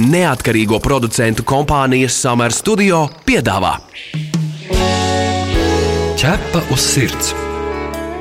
Neatkarīgo 0.00 0.78
producentu 0.80 1.44
kompānijas 1.44 2.14
Summer 2.16 2.52
Studio 2.56 3.02
piedāvā 3.28 3.74
Ķepa 6.16 6.62
uz 6.72 6.80
sirds 6.80 7.34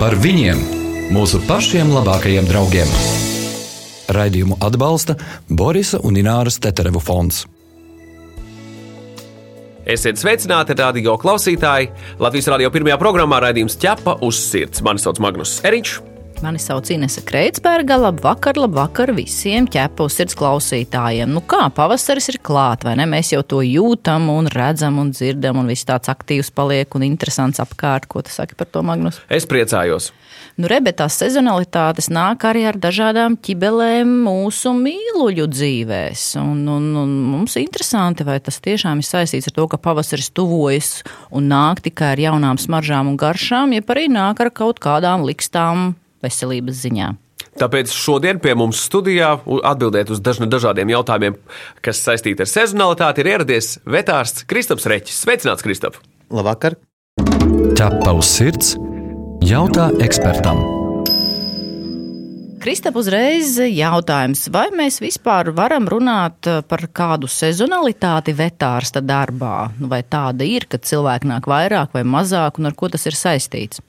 par 0.02 0.18
viņiem, 0.20 0.60
mūsu 1.16 1.40
pašiem 1.48 1.94
labākajiem 1.96 2.50
draugiem. 2.50 2.92
Raidījumu 4.12 4.60
atbalsta 4.60 5.16
Borisa 5.48 6.02
un 6.04 6.20
Ināras 6.20 6.60
Teterevu 6.60 7.00
fonds. 7.00 7.46
Esiet 9.88 10.20
sveicināti, 10.20 10.76
radio 10.76 11.16
klausītāji! 11.22 11.94
Latvijas 12.20 12.52
radio 12.52 12.74
pirmajā 12.74 13.00
programmā 13.00 13.40
raidījums 13.48 13.80
ķepa 13.80 14.20
uz 14.28 14.44
sirds. 14.44 14.84
Mani 14.84 15.00
sauc 15.00 15.24
Magnus 15.24 15.62
Eriņš. 15.64 16.11
Mani 16.42 16.58
sauc 16.60 16.90
Inese 16.90 17.22
Kreitsberga. 17.22 18.00
Labvakar, 18.02 18.58
labvakar 18.58 19.12
visiem 19.14 19.68
ķepa 19.70 20.08
uz 20.08 20.16
sirds 20.18 20.34
klausītājiem. 20.40 21.30
Nu 21.30 21.44
kā, 21.46 21.68
pavasaris 21.78 22.32
ir 22.34 22.40
klāt, 22.42 22.82
vai 22.88 22.96
ne? 22.98 23.06
Mēs 23.10 23.30
jau 23.36 23.44
to 23.46 23.60
jūtam 23.62 24.26
un 24.34 24.50
redzam 24.50 24.98
un 24.98 25.12
dzirdam, 25.14 25.60
un 25.62 25.70
viss 25.70 25.86
tāds 25.86 26.10
aktīvs 26.10 26.50
paliek 26.58 26.98
un 26.98 27.06
interesants 27.06 27.62
apkārt. 27.62 28.10
Ko 28.10 28.26
tu 28.26 28.34
saki 28.34 28.58
par 28.58 28.72
to, 28.74 28.82
Magnus? 28.82 29.22
Es 29.30 29.46
priecājos. 29.46 30.10
Nu, 30.58 30.66
rebetās 30.72 31.20
sezonalitātes 31.22 32.10
nāk 32.10 32.48
arī 32.50 32.66
ar 32.72 32.82
dažādām 32.82 33.38
ķibelēm 33.38 34.10
mūsu 34.26 34.74
mīluļu 34.82 35.46
dzīvēs. 35.46 36.26
Un, 36.42 36.66
un, 36.66 36.92
un 37.06 37.16
mums 37.36 37.56
ir 37.56 37.68
interesanti, 37.68 38.26
vai 38.26 38.42
tas 38.42 38.58
tiešām 38.66 39.06
ir 39.06 39.08
saistīts 39.08 39.54
ar 39.54 39.60
to, 39.62 39.70
ka 39.70 39.78
pavasaris 39.78 40.34
tuvojas 40.34 40.94
un 41.30 41.54
nāk 41.54 41.86
tikai 41.86 42.16
ar 42.16 42.28
jaunām 42.30 42.58
smaržām 42.62 43.14
un 43.14 43.22
garšām, 43.22 43.78
ja 43.78 43.86
arī 43.94 44.10
nāk 44.10 44.42
ar 44.42 44.50
kaut 44.50 44.82
kādām 44.82 45.28
likstām 45.30 45.92
veselības 46.24 46.82
ziņā. 46.86 47.12
Tāpēc 47.60 47.92
šodien 47.92 48.40
pie 48.40 48.54
mums 48.56 48.80
studijā 48.86 49.34
atbildēt 49.68 50.14
uz 50.14 50.22
dažādiem 50.24 50.94
jautājumiem, 50.94 51.36
kas 51.84 52.00
saistīti 52.06 52.46
ar 52.46 52.52
sezonalitāti, 52.52 53.24
ir 53.24 53.34
ieradies 53.34 53.74
vetārsts 53.84 54.48
Kristaps 54.48 54.88
Reķis. 54.88 55.20
Sveicināts, 55.26 55.66
Kristap! 55.66 56.00
Labvakar! 56.32 56.80
Ķepa 57.76 58.16
uz 58.16 58.30
sirds! 58.32 58.78
Jautā 59.42 59.90
ekspertam. 60.06 60.62
Kristap, 62.62 62.94
uzreiz 63.02 63.56
jautājums, 63.58 64.44
vai 64.54 64.68
mēs 64.70 65.00
vispār 65.02 65.50
varam 65.58 65.88
runāt 65.90 66.46
par 66.70 66.84
kādu 66.94 67.26
sezonalitāti 67.26 68.36
vetārsta 68.38 69.02
darbā? 69.02 69.72
Nu, 69.82 69.90
vai 69.90 70.04
tāda 70.06 70.46
ir, 70.46 70.70
ka 70.70 70.78
cilvēki 70.78 71.32
nāk 71.32 71.50
vairāk 71.50 71.98
vai 71.98 72.06
mazāk, 72.06 72.62
un 72.62 72.70
ar 72.70 72.78
ko 72.78 72.92
tas 72.94 73.10
ir 73.10 73.18
saistīts? 73.18 73.82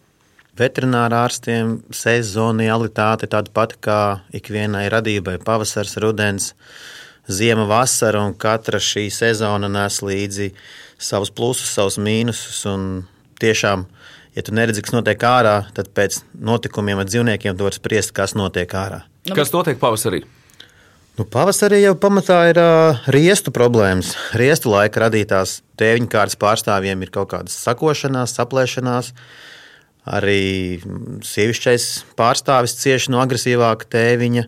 Veterinārā 0.58 1.22
ārstiem 1.27 1.78
sezonialitāte 1.97 3.28
tāda 3.33 3.53
pati 3.55 3.78
kā 3.81 4.20
ikvienai 4.36 4.89
radībai- 4.92 5.39
pavasars, 5.48 5.97
rudens, 5.97 6.53
ziema, 7.28 7.67
vasara, 7.67 8.20
un 8.27 8.34
katra 8.34 8.78
šī 8.78 9.09
sezona 9.09 9.70
nes 9.70 10.00
līdzi 10.00 10.53
savus 10.98 11.31
plusus, 11.31 11.72
savus 11.72 11.97
mīnusus. 11.97 12.67
Tiešām 13.41 13.86
ja 14.34 14.42
tu 14.42 14.55
neredzi, 14.55 14.83
kas 14.84 14.94
notiek 14.94 15.25
ārā, 15.27 15.56
tad 15.77 15.91
pēc 15.97 16.22
notikumiem 16.33 17.00
ar 17.03 17.09
dzīvniekiem 17.09 17.56
tu 17.56 17.66
vari 17.66 17.78
spriest, 17.78 18.14
kas 18.16 18.37
notiek 18.39 18.69
ārā. 18.69 19.03
Nu, 19.28 19.37
kas 19.37 19.53
notiek 19.55 19.81
pavasarī? 19.81 20.22
Nu, 21.19 21.27
pavasarī 21.28 21.83
jau 21.83 21.94
pamatā 22.00 22.39
ir 22.48 22.61
uh, 22.61 23.00
riestu 23.12 23.53
problēmas. 23.53 24.14
Riestu 24.39 24.72
laika 24.72 25.05
radītās 25.05 25.61
tēviņkārtas 25.81 26.39
pārstāvjiem 26.41 27.05
ir 27.05 27.12
kaut 27.12 27.33
kādas 27.34 27.59
sakošanās, 27.66 28.33
saplēšanās. 28.39 29.12
Arī 30.03 30.83
sievišķais 31.22 31.84
pārstāvis 32.19 32.75
cieši 32.81 33.12
no 33.14 33.20
agresīvāka 33.22 33.86
tēviņa. 33.92 34.47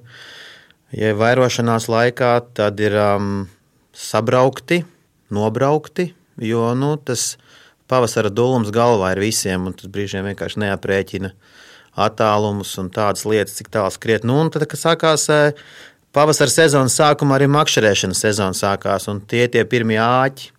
Ja 0.95 1.13
ir 1.13 1.19
vairošanās 1.19 1.87
laikā, 1.91 2.33
tad 2.59 2.81
ir 2.83 2.97
um, 2.99 3.47
sabraukti, 3.95 4.83
nobraukti, 5.35 6.09
jo 6.43 6.73
nu, 6.79 6.95
tas 6.99 7.37
pavasara 7.91 8.33
dūlums 8.35 8.73
galvā 8.75 9.13
ir 9.15 9.23
visiem, 9.23 9.69
un 9.69 9.77
tas 9.79 9.91
brīžiem 9.91 10.27
vienkārši 10.31 10.63
neaprēķina 10.65 11.31
attālumus 11.95 12.75
un 12.83 12.91
tādas 12.95 13.23
lietas, 13.29 13.55
cik 13.59 13.71
tālu 13.75 13.93
skriet. 13.95 14.27
Nu, 14.27 14.41
un 14.43 14.51
tad, 14.55 14.67
kad 14.71 14.81
sākās 14.81 15.29
e, 15.31 15.41
pavasara 16.15 16.51
sezonas 16.51 16.97
sākuma, 16.99 17.39
arī 17.39 17.47
makšķerēšanas 17.55 18.23
sezona 18.27 18.59
sākās, 18.59 19.07
un 19.13 19.23
tie 19.31 19.47
tie 19.51 19.63
pirmie 19.69 20.01
āķi, 20.03 20.51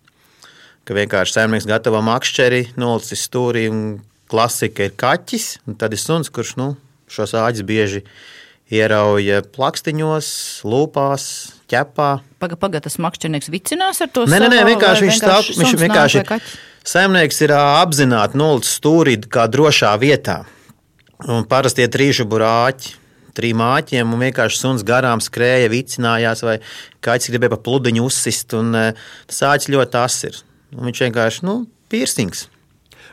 ka 0.88 0.96
vienkārši 0.96 1.36
saimnieks 1.36 1.68
gatavo 1.68 2.00
makšķeri, 2.06 2.70
nolicis 2.80 3.28
stūrī, 3.28 3.68
un 3.74 3.98
klasika 4.36 4.90
ir 4.90 4.96
kaķis, 5.00 5.62
un 5.66 5.80
tad 5.80 5.96
ir 5.96 6.02
suns, 6.02 6.32
kurš 6.34 6.58
nu, 6.60 6.74
šos 7.12 7.36
āķus 7.40 7.64
bieži 7.68 8.02
ierauja 8.74 9.44
plakstiņos, 9.56 10.28
lūpās, 10.68 11.26
ķepā. 11.72 12.10
Pagaidām, 12.42 12.62
paga, 12.62 12.82
tas 12.84 12.98
makšķernieks 13.02 13.52
vicinās 13.54 14.02
ar 14.04 14.12
to 14.12 14.26
nē, 14.28 14.42
nē, 14.44 14.50
nē, 14.52 14.64
vienkārši 14.74 15.06
viņš 15.06 15.20
stāv, 15.22 15.52
viņš 15.62 15.78
vienkārši. 15.86 16.26
Saimnieks 16.86 17.42
ir 17.46 17.54
apzināti 17.56 18.38
nolicis 18.38 18.76
stūrī 18.78 19.16
kā 19.32 19.48
drošā 19.50 19.94
vietā. 20.02 20.44
Un 21.32 21.48
parasti 21.50 21.86
ir 21.86 21.94
trīšu 21.94 22.28
burāķi, 22.30 22.92
trim 23.38 23.64
āķiem, 23.66 24.12
un 24.14 24.26
vienkārši 24.28 24.60
suns 24.60 24.84
garām 24.86 25.24
skrēja, 25.24 25.72
vicinājās, 25.72 26.44
vai 26.46 26.60
kāds 27.06 27.32
gribēja 27.32 27.56
pa 27.56 27.62
pludiņu 27.66 28.06
uzsist. 28.06 28.54
Un, 28.58 28.76
tas 29.30 29.42
āķis 29.54 29.72
ļoti 29.74 29.96
tas 29.96 30.20
ir. 30.30 30.44
Un 30.76 30.90
viņš 30.90 31.06
vienkārši 31.08 31.48
nu, 31.48 31.62
piercings. 31.90 32.50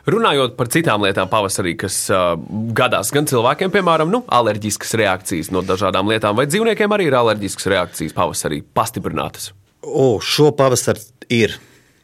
Runājot 0.03 0.57
par 0.59 0.67
citām 0.67 1.05
lietām 1.05 1.29
pavasarī, 1.31 1.77
kas 1.79 1.95
uh, 2.11 2.33
gadās 2.75 3.13
gan 3.15 3.27
cilvēkiem, 3.29 3.71
piemēram, 3.71 4.09
nu, 4.11 4.19
alerģiskas 4.35 4.97
reakcijas 4.99 5.51
no 5.55 5.61
dažādām 5.63 6.11
lietām, 6.11 6.35
vai 6.35 6.43
dzīvniekiem 6.49 6.91
arī 6.91 7.07
ir 7.07 7.15
alerģiskas 7.15 7.69
reakcijas 7.71 8.15
pavasarī 8.17 8.59
pastiprinātas? 8.75 9.53
O, 9.79 10.17
šo 10.19 10.51
pavasarī 10.59 11.05
ir. 11.31 11.55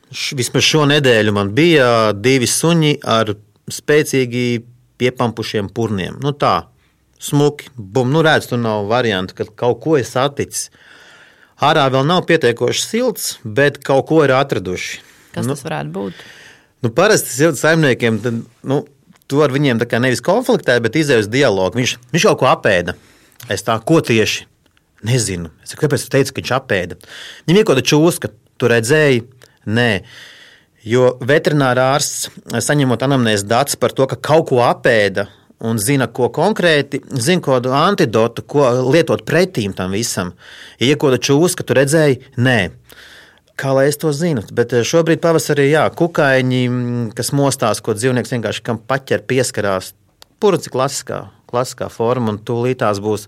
Vismaz 0.10 0.66
šo 0.66 0.86
nedēļu 0.90 1.36
man 1.36 1.52
bija 1.58 1.90
divi 2.16 2.48
suņi 2.50 2.96
ar 3.04 3.36
spēcīgi 3.70 4.46
piepampušiem 5.00 5.68
purniem. 5.76 6.16
Nu 6.24 6.32
tā, 6.32 6.56
smuki, 7.20 7.68
bum, 7.76 8.16
nu 8.16 8.24
redz, 8.24 8.48
tur 8.50 8.64
nav 8.64 8.88
variantu, 8.90 9.36
ka 9.38 9.52
kaut 9.60 9.84
ko 9.84 10.00
ir 10.00 10.08
saticis. 10.08 10.70
Ārā 11.60 11.90
vēl 11.92 12.08
nav 12.08 12.24
pietiekoši 12.32 12.84
silts, 12.86 13.32
bet 13.44 13.84
kaut 13.84 14.08
ko 14.08 14.24
ir 14.24 14.32
atraduši. 14.40 15.02
Kas 15.36 15.44
nu, 15.44 15.52
tas 15.52 15.68
varētu 15.68 15.92
būt? 16.00 16.30
Nu, 16.84 16.92
parasti 16.96 17.34
silts 17.36 17.64
saimniekiem, 17.66 18.22
tad, 18.24 18.44
nu, 18.64 18.84
tu 19.30 19.42
ar 19.44 19.52
viņiem 19.52 19.82
nevis 20.00 20.24
konfliktē, 20.26 20.80
bet 20.84 20.96
izdevies 20.96 21.28
dialogu. 21.28 21.80
Viņš, 21.80 21.98
viņš 22.14 22.30
kaut 22.32 22.40
ko 22.40 22.52
apēda. 22.52 22.96
Es 23.52 23.64
tā, 23.64 23.76
ko 23.84 24.00
tieši? 24.04 24.48
Nezinu. 25.08 25.52
Es 25.64 25.72
saku, 25.72 25.86
kāpēc 25.86 26.06
tu 26.06 26.12
teici, 26.12 26.32
ka 26.32 26.42
viņš 26.42 26.56
apēda? 26.58 26.98
Viņam 27.48 27.60
ir 27.60 27.68
kaut 27.68 27.78
kāda 27.78 27.90
čūska, 27.92 28.32
tu 28.60 28.72
redzēji, 28.72 29.28
Nē. 29.70 29.92
Jo 30.88 31.18
veterinārā 31.20 31.90
ārsts, 31.98 32.30
saņemot 32.64 33.04
anamnēs 33.04 33.44
datus 33.48 33.76
par 33.80 33.92
to, 33.96 34.08
ka 34.08 34.16
kaut 34.16 34.48
ko 34.52 34.62
apēda 34.64 35.28
un 35.60 35.80
zina, 35.82 36.08
ko 36.08 36.30
konkrēti, 36.32 37.02
zina 37.20 37.44
kādu 37.44 37.74
antidotu, 37.76 38.46
ko 38.48 38.70
lietot 38.88 39.26
pretīm 39.28 39.76
tam 39.76 39.92
visam. 39.92 40.32
Ja 40.80 40.94
ir 40.94 41.00
kaut 41.00 41.12
kāda 41.12 41.20
čūska, 41.28 41.60
ka 41.60 41.68
tu 41.68 41.78
redzēji, 41.78 42.22
nē. 42.40 42.60
Kā 43.60 43.74
lai 43.76 43.90
es 43.92 44.00
to 44.00 44.12
zinu? 44.16 44.46
Bet 44.56 44.72
eh, 44.72 44.86
šobrīd 44.88 45.20
pavasarī, 45.24 45.68
jā, 45.74 45.84
kukaiņi, 45.92 46.62
kas 47.18 47.34
mostās, 47.36 47.82
ko 47.84 47.96
dzīvnieks 47.98 48.32
vienkārši 48.32 48.64
kam 48.64 48.80
paķer, 48.80 49.26
pieskarās. 49.28 49.94
Purci 50.40 50.72
klasiskā, 50.72 51.26
klasiskā 51.52 51.90
forma, 51.92 52.32
un 52.32 52.38
tūlītās 52.48 53.02
būs 53.04 53.26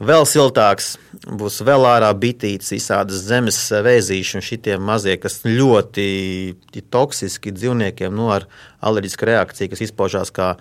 vēl 0.00 0.24
siltāks, 0.24 0.94
būs 1.28 1.60
vēl 1.68 1.84
ārā 1.90 2.08
bitītes, 2.16 2.72
visādas 2.72 3.20
zemes 3.28 3.58
vēzīši 3.68 4.38
un 4.38 4.46
šitie 4.46 4.78
mazie, 4.80 5.18
kas 5.20 5.42
ļoti 5.44 6.56
toksiski 6.88 7.52
dzīvniekiem, 7.52 8.16
nu, 8.16 8.30
ar 8.32 8.48
alerģisku 8.80 9.28
reakciju, 9.28 9.74
kas 9.74 9.84
izpaužās 9.90 10.32
kā 10.32 10.54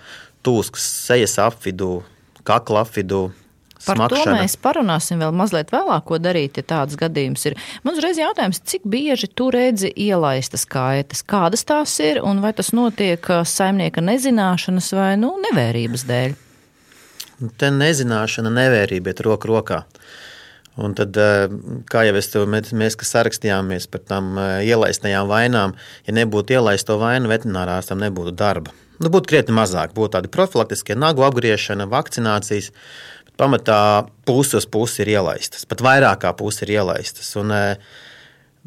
tūskas 0.43 0.83
sejas 1.07 1.39
apvidū, 1.39 2.01
kakla 2.43 2.83
apvidū. 2.83 3.29
Par 3.85 3.95
smakšana. 3.95 4.23
to 4.23 4.35
mēs 4.35 4.55
parunāsim 4.59 5.21
vēl 5.23 5.31
mazliet 5.35 5.71
vēlāk, 5.71 6.03
ko 6.09 6.19
darīt, 6.19 6.59
ja 6.59 6.65
tāds 6.67 6.97
gadījums 6.99 7.45
ir. 7.47 7.55
Man 7.85 7.95
uzreiz 7.95 8.19
jautājums, 8.19 8.59
cik 8.67 8.83
bieži 8.83 9.29
tu 9.31 9.47
redzi 9.55 9.91
ielaistas 9.95 10.65
kaitas, 10.67 11.23
kādas 11.23 11.63
tās 11.67 11.95
ir, 12.03 12.19
un 12.25 12.41
vai 12.43 12.51
tas 12.57 12.73
notiek 12.75 13.23
saimnieka 13.47 14.03
nezināšanas 14.03 14.91
vai 14.97 15.13
nu, 15.21 15.31
nevērības 15.47 16.05
dēļ? 16.09 16.35
Te 17.59 17.69
nezināšana, 17.71 18.51
nevērība 18.51 19.13
iet 19.13 19.23
roku 19.23 19.53
rokā. 19.53 19.85
Un 20.79 20.93
tad, 20.95 21.15
kā 21.91 22.03
jau 22.07 22.15
es 22.19 22.29
tev, 22.31 22.45
mēs 22.51 22.99
sarakstījāmies 23.03 23.87
par 23.91 24.03
tām 24.07 24.35
ielaistajām 24.39 25.27
vainām, 25.27 25.73
ja 26.07 26.15
nebūtu 26.15 26.55
ielaisto 26.55 26.99
vainu, 27.01 27.31
veterinārārstam 27.31 27.99
nebūtu 27.99 28.35
darba. 28.35 28.75
Nu, 28.99 29.07
būtu 29.11 29.31
krietni 29.31 29.55
mazāk, 29.55 29.93
būtu 29.95 30.17
tādi 30.17 30.31
profilaktiskie 30.31 30.95
nagu 30.99 31.23
apgriešana, 31.27 31.87
vakcinācijas. 31.87 32.73
Pamatā 33.39 34.05
pusi 34.27 34.57
uz 34.59 34.67
pusi 34.67 35.03
ir 35.05 35.13
ielaistas, 35.15 35.63
pat 35.69 35.83
vairāk 35.85 36.25
kā 36.25 36.33
pusi 36.35 36.65
ir 36.65 36.75
ielaistas. 36.79 37.31
Un, 37.39 37.53
eh, 37.55 37.77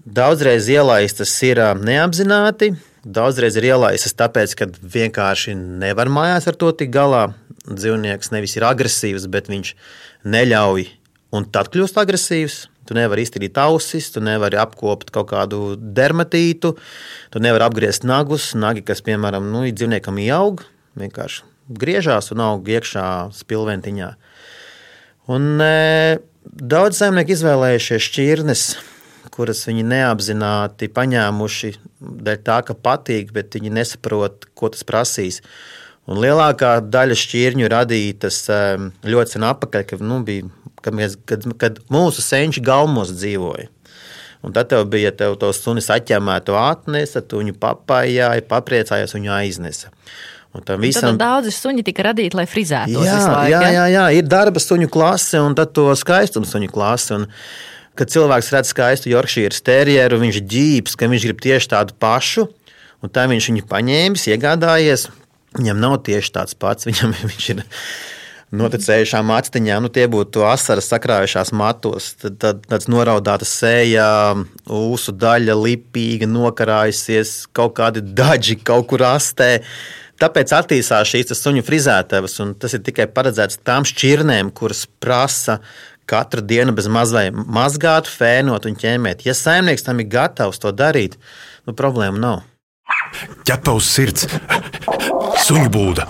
daudzreiz 0.06 0.68
ielaistas 0.72 1.34
ir 1.44 1.60
neapzināti, 1.76 2.72
daudzreiz 3.04 3.56
ir 3.56 3.68
ielaistas 3.74 4.16
tāpēc, 4.16 4.56
ka 4.56 4.66
vienkārši 4.66 5.54
nevar 5.56 6.08
mājās 6.08 6.48
ar 6.48 6.56
to 6.56 6.72
tikt 6.72 6.94
galā 6.94 7.34
dzīvnieks 7.68 8.32
nevis 8.32 8.56
ir 8.56 8.66
agresīvs, 8.66 9.28
bet 9.30 9.50
viņš 9.52 9.74
neļauj 10.24 10.88
un 11.32 11.44
tad 11.44 11.72
kļūst 11.72 11.98
agresīvs. 12.02 12.66
Tu 12.82 12.96
nevari 12.98 13.22
iztīrīt 13.22 13.58
ausis, 13.62 14.08
tu 14.10 14.20
nevari 14.24 14.58
apkopot 14.58 15.12
kaut 15.14 15.28
kādu 15.30 15.76
dermatītu, 15.78 16.72
tu 17.30 17.42
nevari 17.42 17.68
apgriezt 17.68 18.02
nagus. 18.02 18.48
Nagi, 18.58 18.82
kas, 18.82 19.04
piemēram, 19.06 19.46
nu, 19.54 19.62
dzīvniekam 19.70 20.18
ieaug, 20.18 20.64
vienkārši 20.98 21.46
griežās 21.70 22.32
un 22.34 22.42
aug 22.42 22.66
iekšā 22.66 23.06
spilventiņā. 23.38 24.08
Un, 25.30 25.60
e, 25.62 26.18
daudz 26.42 26.98
saimnieku 26.98 27.36
izvēlējušies 27.36 28.08
šķirnes, 28.08 28.64
kuras 29.32 29.62
viņi 29.68 29.84
neapzināti 29.86 30.90
paņēmuši 30.92 31.70
dēļ 32.26 32.40
tā, 32.46 32.58
ka 32.66 32.74
patīk, 32.74 33.30
bet 33.36 33.54
viņi 33.54 33.70
nesaprot, 33.78 34.48
ko 34.58 34.72
tas 34.74 34.82
prasīs. 34.88 35.38
Un 36.10 36.18
lielākā 36.18 36.80
daļa 36.82 37.14
šķirņu 37.20 37.70
radītas 37.70 38.42
e, 38.50 38.58
ļoti 39.06 39.36
sen 39.36 39.46
atpakaļ, 39.46 39.86
kad 39.92 40.02
nu, 40.02 40.18
bija 40.26 40.50
kad, 40.82 40.96
mēs, 40.96 41.16
kad, 41.28 41.46
kad 41.60 41.78
mūsu 41.92 42.24
senči 42.24 42.62
galmos 42.64 43.14
dzīvoja. 43.14 43.70
Un 44.42 44.54
tad 44.54 44.72
tev 44.72 44.88
bija 44.90 45.12
tev 45.14 45.36
tos 45.38 45.60
sunis 45.62 45.86
atņemētu 45.94 46.56
atnesa, 46.58 47.22
tu 47.22 47.38
viņu 47.38 47.54
papājāji, 47.62 48.42
papriecājās, 48.50 49.14
viņu 49.14 49.30
aiznesa. 49.36 49.92
Un 50.52 50.64
tam 50.68 50.82
visam... 50.84 51.14
Tad 51.14 51.20
daudzi 51.22 51.52
suņi 51.54 51.84
tika 51.86 52.10
radīti, 52.10 52.36
lai 52.36 52.44
frizētos. 52.48 53.04
Jā, 53.06 53.18
laiku, 53.24 53.52
jā, 53.54 53.60
jā, 53.72 53.84
jā, 53.94 54.06
ir 54.18 54.26
darba 54.28 54.60
suņu 54.60 54.90
klase 54.92 55.40
un 55.40 55.56
tad 55.56 55.72
to 55.76 55.86
skaistuma 55.96 56.48
suņu 56.48 56.68
klase. 56.72 57.16
Un, 57.16 57.26
kad 57.96 58.12
cilvēks 58.12 58.52
redz 58.52 58.72
skaistu 58.72 59.12
Yorkshire 59.12 59.56
terjeru, 59.64 60.20
viņš 60.20 60.40
ģīps, 60.52 60.96
ka 60.98 61.08
viņš 61.08 61.28
grib 61.28 61.40
tieši 61.44 61.72
tādu 61.72 61.96
pašu, 62.00 62.46
un 63.00 63.12
tā 63.12 63.24
viņš 63.32 63.48
viņu 63.52 63.68
paņēmis, 63.70 64.28
iegādājies. 64.32 65.08
Viņam 65.56 65.80
nav 65.80 65.98
tieši 66.04 66.32
tāds 66.36 66.56
pats. 66.56 66.86
Viņam, 66.88 67.16
viņš 67.24 67.48
ir 67.54 67.64
noticējušām 68.52 69.32
acīm, 69.32 69.70
nu, 69.80 69.88
tie 69.92 70.04
būtu 70.12 70.44
asaras 70.44 70.90
sakrājušās 70.92 71.54
matos, 71.56 72.10
tad, 72.20 72.36
tad 72.40 72.60
tāds 72.68 72.88
noraudāta 72.92 73.48
sēja, 73.48 74.04
ūsu 74.68 75.14
daļa, 75.16 75.56
lipīga, 75.56 76.28
nokarājusies, 76.28 77.46
kaut 77.56 77.78
kādi 77.80 78.04
daži 78.04 78.58
kaut 78.60 78.90
kur 78.92 79.06
astē. 79.08 79.54
Tāpēc 80.22 80.52
attīstās 80.54 81.10
šīs 81.10 81.32
suņu 81.34 81.64
frizētavas, 81.66 82.36
un 82.44 82.52
tas 82.54 82.76
ir 82.76 82.84
tikai 82.86 83.08
paredzēts 83.10 83.58
tām 83.66 83.82
šķirnēm, 83.88 84.52
kuras 84.54 84.84
prasa 85.02 85.56
katru 86.06 86.44
dienu 86.46 86.74
bez 86.76 86.86
mazliet 86.86 87.34
mazgāt, 87.34 88.06
fēnot 88.06 88.68
un 88.70 88.78
ķēmēt. 88.78 89.24
Ja 89.26 89.34
saimnieks 89.34 89.82
tam 89.82 89.98
ir 89.98 90.06
gatavs 90.12 90.62
to 90.62 90.70
darīt, 90.70 91.16
nu 91.66 91.74
problēma 91.74 92.22
nav. 92.22 92.44
Ķepa 93.48 93.74
uz 93.74 93.88
sirds, 93.90 94.28
suņu 95.42 95.72
būda. 95.74 96.06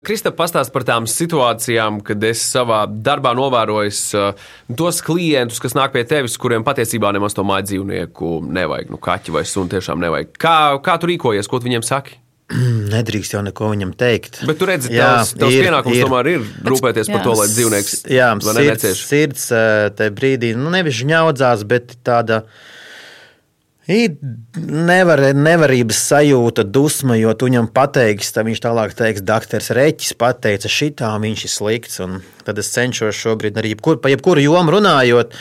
Kristap, 0.00 0.38
pastāst 0.38 0.72
par 0.72 0.86
tām 0.88 1.04
situācijām, 1.04 2.00
kad 2.00 2.24
es 2.24 2.40
savā 2.54 2.86
darbā 2.88 3.34
novēroju 3.36 3.92
uh, 4.16 4.48
tos 4.80 5.02
klientus, 5.04 5.60
kas 5.60 5.76
nāk 5.76 5.92
pie 5.92 6.06
tevis, 6.08 6.38
kuriem 6.40 6.64
patiesībā 6.64 7.12
nemaz 7.12 7.36
to 7.36 7.44
māju 7.44 7.68
dzīvnieku 7.68 8.32
nevajag. 8.48 8.96
Nu, 8.96 8.96
kaķi 8.96 9.36
vai 9.36 9.44
sunu 9.44 9.68
tiešām 9.76 10.00
nevajag. 10.00 10.32
Kā, 10.40 10.56
kā 10.80 10.96
tu 10.96 11.12
rīkojies, 11.12 11.52
ko 11.52 11.60
tu 11.60 11.68
viņiem 11.68 11.84
saki? 11.84 12.16
Nedrīkst 12.94 13.36
jau 13.36 13.44
neko 13.46 13.70
viņam 13.72 13.94
teikt. 13.98 14.42
Bet 14.48 14.58
tu 14.60 14.68
redzi, 14.70 14.90
ka 14.92 15.12
tavs, 15.20 15.36
tavs 15.38 15.54
ir, 15.54 15.68
pienākums 15.68 15.98
ir. 15.98 16.08
tomēr 16.08 16.32
ir 16.32 16.50
rūpēties 16.72 17.10
jā. 17.10 17.14
par 17.14 17.24
to, 17.26 17.36
lai 17.38 17.46
dzīvnieks 17.52 17.96
jā, 18.10 18.32
sirds, 18.50 19.06
sirds 19.06 19.46
uh, 19.54 19.86
tajā 19.96 20.14
brīdī 20.16 20.52
nu, 20.58 20.72
nevis 20.74 20.98
žņaudzās, 21.02 21.66
bet 21.70 21.98
tāda. 22.06 22.44
Uh, 22.44 22.68
Ir 23.90 24.12
nevar, 24.60 25.22
nevarības 25.34 25.98
sajūta, 26.12 26.62
dusma, 26.68 27.16
jo 27.18 27.32
tu 27.34 27.48
viņam 27.48 27.70
pateiksi, 27.74 28.30
tad 28.36 28.46
viņš 28.46 28.60
tālāk 28.62 28.92
teiks, 28.94 29.24
Dārts 29.26 29.72
Reķis 29.74 30.14
pateica, 30.20 30.70
šitā 30.70 31.10
viņš 31.22 31.46
ir 31.46 31.50
slikts. 31.50 32.02
Tad 32.46 32.60
es 32.62 32.70
cenšos 32.74 33.18
šobrīd 33.18 33.58
arī 33.58 33.74
jebkur, 33.74 33.98
par 34.02 34.12
jebkuru 34.12 34.44
jomu 34.44 34.76
runājot. 34.76 35.34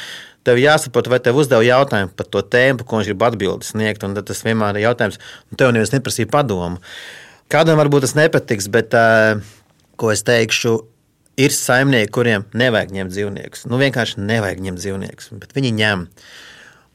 Tev 0.47 0.59
jāsaprot, 0.61 1.09
vai 1.11 1.19
tev 1.23 1.39
uzdeva 1.41 1.65
jautājumu 1.65 2.13
par 2.15 2.29
to 2.31 2.43
tēmu, 2.55 2.85
ko 2.87 2.99
viņš 2.99 3.09
grib 3.11 3.25
atbildēt, 3.27 3.67
sniegt. 3.67 4.05
Un 4.07 4.15
tas 4.15 4.43
vienmēr 4.45 4.79
ir 4.79 4.87
jautājums, 4.87 5.19
un 5.51 5.59
tev 5.59 5.73
neviens 5.75 5.91
neprasīja 5.95 6.31
padomu. 6.31 6.79
Kādam 7.51 7.79
varbūt 7.81 8.05
tas 8.05 8.15
nepatiks, 8.15 8.69
bet 8.71 8.95
uh, 8.95 9.41
ko 9.99 10.13
es 10.13 10.23
teikšu, 10.27 10.77
ir 11.39 11.55
saimnieki, 11.55 12.11
kuriem 12.13 12.45
nevajag 12.57 12.93
ņemt 12.95 13.15
dzīvniekus. 13.15 13.65
Nu, 13.71 13.79
vienkārši 13.81 14.23
nevajag 14.23 14.63
ņemt 14.65 14.81
dzīvniekus, 14.81 15.33
bet 15.41 15.55
viņi 15.55 15.73
ņem. 15.79 16.07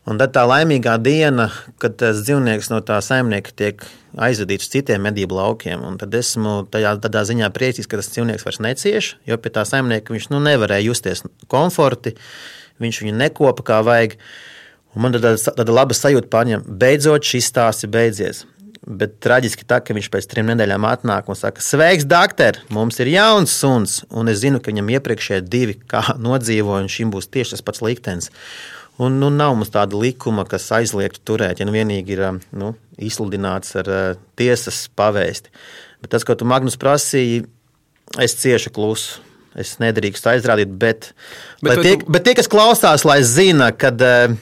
Un 0.05 0.19
tad 0.21 0.35
tā 0.37 0.43
laimīgā 0.45 0.99
diena, 1.01 1.47
kad 1.81 1.97
tas 2.01 2.21
dzīvnieks 2.27 2.69
no 2.69 2.83
tā 2.85 2.99
saimnieka 3.05 3.55
tiek 3.57 3.87
aizvedīts 4.21 4.67
uz 4.67 4.73
citiem 4.75 5.01
medību 5.07 5.39
laukiem. 5.39 5.87
Tad 6.01 6.17
esmu 6.19 6.67
tajā, 6.73 6.93
tādā 7.07 7.23
ziņā 7.25 7.49
priecīgs, 7.55 7.89
ka 7.89 8.01
tas 8.01 8.11
dzīvnieks 8.13 8.45
vairs 8.45 8.61
necieš, 8.67 9.09
jo 9.25 9.39
pie 9.41 9.55
tā 9.55 9.65
saimnieka 9.69 10.13
viņš 10.13 10.29
nu, 10.35 10.43
nevarēja 10.45 10.91
justies 10.91 11.25
komforti, 11.49 12.13
viņš 12.83 13.03
viņu 13.03 13.15
nekopa 13.19 13.67
kā 13.67 13.79
vajag. 13.87 14.19
Un 14.95 15.03
man 15.03 15.15
tad 15.15 15.41
tāda 15.43 15.75
laba 15.75 15.95
sajūta 15.97 16.31
pārņem, 16.31 16.67
beidzot 16.81 17.27
šis 17.27 17.49
stāsts 17.51 17.87
ir 17.87 17.91
beidzies. 17.95 18.45
Bet 18.85 19.17
traģiski 19.25 19.65
tā, 19.65 19.79
ka 19.81 19.95
viņš 19.97 20.11
pēc 20.13 20.27
trim 20.29 20.51
nedēļām 20.51 20.85
atnāk 20.85 21.31
un 21.33 21.39
saka, 21.39 21.63
sveiks, 21.65 22.05
doktor, 22.05 22.59
mums 22.75 23.01
ir 23.01 23.09
jauns 23.15 23.55
suns. 23.57 24.03
Un 24.13 24.29
es 24.29 24.43
zinu, 24.43 24.61
ka 24.61 24.71
viņam 24.71 24.93
iepriekšējie 24.99 25.45
divi 25.49 25.79
nodzīvoja, 26.27 26.85
un 26.85 26.93
šim 26.93 27.15
būs 27.15 27.31
tieši 27.33 27.57
tas 27.57 27.65
pats 27.65 27.83
liktenis. 27.85 28.29
Un, 29.01 29.17
nu, 29.19 29.33
nav 29.33 29.57
mums 29.57 29.73
tāda 29.75 29.99
likuma, 29.99 30.45
kas 30.47 30.69
aizliegtu 30.77 31.23
turēt, 31.33 31.59
ja 31.59 31.67
nu 31.67 31.73
vienīgi 31.75 32.15
ir 32.15 32.23
nu, 32.55 32.75
izsludināts 33.01 33.75
ar 33.81 33.91
uh, 33.91 34.03
tiesas 34.39 34.85
pavēsti. 34.95 35.51
Bet 36.05 36.13
tas, 36.15 36.27
ko 36.27 36.37
tu 36.39 36.47
Magnus 36.47 36.79
prasīji, 36.79 37.47
es 38.23 38.37
cieši 38.39 38.71
klusu. 38.75 39.24
Es 39.61 39.77
nedrīkstu 39.83 40.33
aizrādīt, 40.33 40.73
bet, 40.81 41.13
bet, 41.63 41.83
tie, 41.85 41.95
tu... 42.01 42.11
bet 42.11 42.27
tie, 42.27 42.35
kas 42.39 42.51
klausās, 42.51 43.05
lai 43.07 43.21
zina, 43.27 43.71
ka 43.71 43.93
uh, 43.95 44.35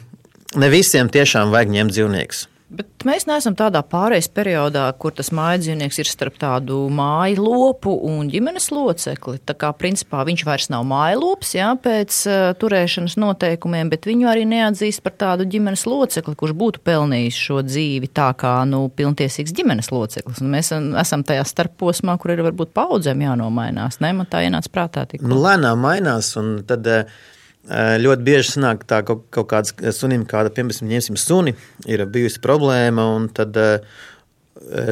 ne 0.57 0.73
visiem 0.73 1.11
tiešām 1.13 1.53
vajag 1.53 1.75
ņemt 1.77 1.97
dzīvniekus. 1.97 2.47
Bet 2.73 3.05
mēs 3.05 3.27
neesam 3.29 3.53
tādā 3.59 3.83
pārejas 3.85 4.31
periodā, 4.33 4.87
kur 4.97 5.13
tas 5.13 5.29
mājdzīvnieks 5.35 5.99
ir 6.01 6.09
starp 6.09 6.39
tādu 6.41 6.79
māju 6.95 7.43
lopu 7.45 7.93
un 8.09 8.31
ģimenes 8.33 8.71
locekli. 8.73 9.37
Tā 9.45 9.57
kā 9.59 9.75
principā 9.77 10.23
viņš 10.25 10.45
vairs 10.49 10.71
nav 10.73 10.87
māju 10.89 11.21
lops 11.21 11.53
jā, 11.59 11.69
pēc 11.85 12.21
uh, 12.31 12.45
turēšanas 12.57 13.19
noteikumiem, 13.21 13.91
bet 13.93 14.09
viņu 14.09 14.31
arī 14.33 14.47
neatzīst 14.49 15.05
par 15.05 15.17
tādu 15.21 15.45
ģimenes 15.53 15.85
locekli, 15.91 16.35
kurš 16.39 16.57
būtu 16.63 16.81
pelnījis 16.87 17.43
šo 17.43 17.61
dzīvi 17.67 18.09
tā 18.17 18.31
kā 18.41 18.55
nu, 18.69 18.87
pilntiesīgs 18.97 19.53
ģimenes 19.59 19.93
loceklis. 19.93 20.41
Un 20.41 20.55
mēs 20.57 20.73
esam 20.73 21.27
tajā 21.29 21.45
starposmā, 21.53 22.17
kur 22.23 22.33
ir 22.33 22.45
varbūt 22.49 22.73
paudzēm 22.79 23.27
jānomainās. 23.27 24.01
Ne? 24.01 24.15
Man 24.17 24.33
tā 24.33 24.47
ienāca 24.49 24.73
prātā. 24.73 25.05
Tikko. 25.13 25.29
Nu, 25.29 25.43
lēnām 25.45 25.85
mainās. 25.85 26.33
Tad, 26.69 26.89
uh 26.89 27.31
Ļoti 27.71 28.25
bieži 28.27 28.57
sanāk 28.57 28.83
tā, 28.91 29.05
ka 29.07 29.21
kaut, 29.31 29.47
kāds 29.53 29.75
sunim, 29.95 30.25
kāda, 30.27 30.51
piemēram, 30.55 30.89
ņemsim 30.91 31.19
suni, 31.21 31.55
ir 31.87 32.03
bijusi 32.11 32.41
problēma, 32.43 33.05
un 33.15 33.29
tad 33.31 33.55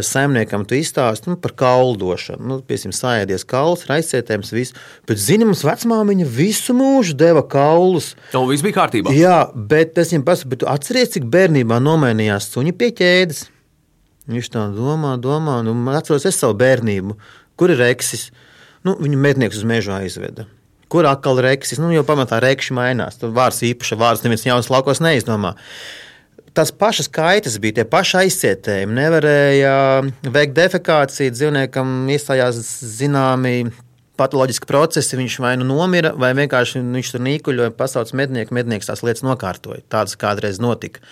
saimniekam 0.06 0.62
tu 0.68 0.76
izstāsti 0.78 1.32
nu, 1.32 1.36
par 1.40 1.56
kauldošanu. 1.58 2.46
Nu, 2.46 2.58
piemēram, 2.66 2.94
sāēdies 2.94 3.44
kauls, 3.50 3.82
raizcietējums, 3.90 4.52
viss. 4.54 4.76
Bet, 5.08 5.18
zini, 5.18 5.48
mums 5.48 5.64
vecmāmiņa 5.66 6.28
visu 6.30 6.76
mūžu 6.78 7.16
deva 7.18 7.42
kaulus. 7.42 8.12
Un 8.38 8.46
viss 8.50 8.64
bija 8.66 8.78
kārtībā. 8.78 9.14
Jā, 9.18 9.40
bet 9.54 9.98
es 9.98 10.14
viņam 10.14 10.28
pasaku, 10.30 10.52
bet 10.54 10.68
atceries, 10.70 11.10
cik 11.16 11.26
bērnībā 11.32 11.80
nomainījās 11.82 12.52
suņi 12.54 12.76
pie 12.78 12.92
ķēdes. 13.02 13.44
Viņš 14.30 14.52
tā 14.54 14.68
domā, 14.76 15.16
domā, 15.18 15.58
nu, 15.66 15.74
atceros 15.90 16.28
es 16.30 16.38
savu 16.38 16.54
bērnību. 16.60 17.18
Kur 17.58 17.74
ir 17.74 17.82
eksis? 17.90 18.28
Nu, 18.86 18.94
viņu 18.94 19.18
mednieks 19.20 19.58
uz 19.58 19.66
mežu 19.66 19.94
aizveda 19.98 20.46
kur 20.90 21.06
atkal 21.08 21.40
reksis. 21.44 21.80
Nu, 21.80 21.92
jo 21.94 22.04
pamatā 22.06 22.40
rekši 22.42 22.76
mainās. 22.76 23.18
Tur 23.20 23.34
vārds 23.36 23.62
īpaša 23.66 23.98
vārds 24.00 24.24
neviens 24.26 24.46
jauns 24.46 24.70
laukos 24.72 25.02
neizdomā. 25.04 25.54
Tas 26.56 26.72
pašas 26.74 27.06
kaitas 27.14 27.60
bija 27.62 27.78
tie 27.78 27.84
paši 27.86 28.16
aizcietējumi. 28.24 28.96
Nevarēja 28.96 29.74
veikt 30.34 30.56
defekāciju, 30.56 31.34
dzīvniekam 31.36 32.10
iestājās 32.10 32.58
zināmi 32.98 33.70
patoloģiski 34.20 34.66
procesi. 34.68 35.18
Viņš 35.20 35.38
vai 35.44 35.54
nu 35.60 35.68
nomira, 35.68 36.10
vai 36.18 36.32
vienkārši 36.38 36.82
viņš 36.82 37.14
tur 37.14 37.24
nīkuļoja, 37.28 37.76
pasauc 37.78 38.10
mednieku, 38.18 38.56
mednieks 38.58 38.90
tās 38.90 39.04
lietas 39.06 39.22
nokārtoja. 39.26 39.84
Tādas 39.92 40.18
kādreiz 40.20 40.58
notika. 40.62 41.04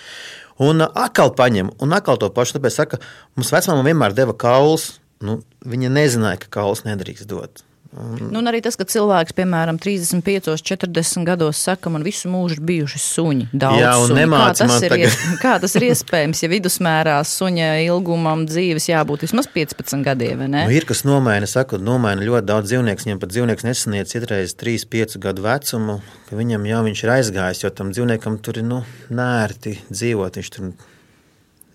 Un 0.58 0.82
atkal 0.82 1.30
paņem, 1.38 1.70
un 1.78 1.94
atkal 1.94 2.18
to 2.18 2.32
pašu. 2.34 2.58
Tāpēc 2.58 2.80
saka, 2.80 2.98
mums 3.38 3.54
vecmāma 3.54 3.86
vienmēr 3.86 4.18
deva 4.18 4.34
kaulus. 4.34 4.96
Nu, 5.22 5.38
viņa 5.66 5.94
nezināja, 5.94 6.42
ka 6.42 6.50
kaulus 6.58 6.82
nedrīkst 6.86 7.30
dot. 7.30 7.62
Un... 7.96 8.18
Nu, 8.28 8.42
un 8.42 8.48
arī 8.50 8.58
tas, 8.60 8.76
ka 8.76 8.84
cilvēks, 8.84 9.32
piemēram, 9.38 9.78
35, 9.80 10.50
40 10.60 11.24
gados 11.24 11.60
saka, 11.64 11.88
man 11.88 12.02
visu 12.04 12.28
mūžu 12.28 12.58
ir 12.58 12.60
bijuši 12.68 13.00
suņi. 13.00 13.46
Daudz 13.56 13.80
Jā, 13.80 13.94
un 14.02 14.12
suņi. 14.12 14.26
Kā 14.34 14.48
tas, 14.58 14.74
ir, 14.84 14.92
tagad... 14.92 15.22
kā 15.40 15.54
tas 15.62 15.76
ir 15.78 15.86
iespējams, 15.88 16.42
ja 16.44 16.50
vidusmērā 16.52 17.16
suņa 17.24 17.70
ilgumam 17.86 18.44
dzīves 18.50 18.90
jābūt 18.90 19.24
vismaz 19.24 19.48
15 19.54 20.04
gadiem? 20.04 20.44
Nu, 20.52 20.66
ir 20.76 20.84
kas 20.88 21.00
nomaina, 21.08 21.48
saka, 21.48 21.80
nomaina 21.80 22.28
ļoti 22.28 22.50
daudz 22.50 22.74
dzīvnieku. 22.74 23.06
Viņam 23.08 23.22
pat 23.24 23.32
dzīvnieks 23.32 23.68
nesaniec 23.70 24.12
citreiz 24.12 24.52
3, 24.60 24.84
5 24.92 25.18
gadu 25.24 25.48
vecumu, 25.48 25.98
ka 26.28 26.36
viņam 26.36 26.68
jau 26.68 26.84
viņš 26.90 27.04
ir 27.06 27.14
aizgājis, 27.16 27.64
jo 27.64 27.72
tam 27.72 27.96
dzīvniekam 27.96 28.36
tur 28.44 28.60
ir 28.60 28.68
nu, 28.68 28.82
nērti 29.08 29.78
dzīvot. 29.88 30.36
Viņš 30.42 30.52
tur 30.58 30.70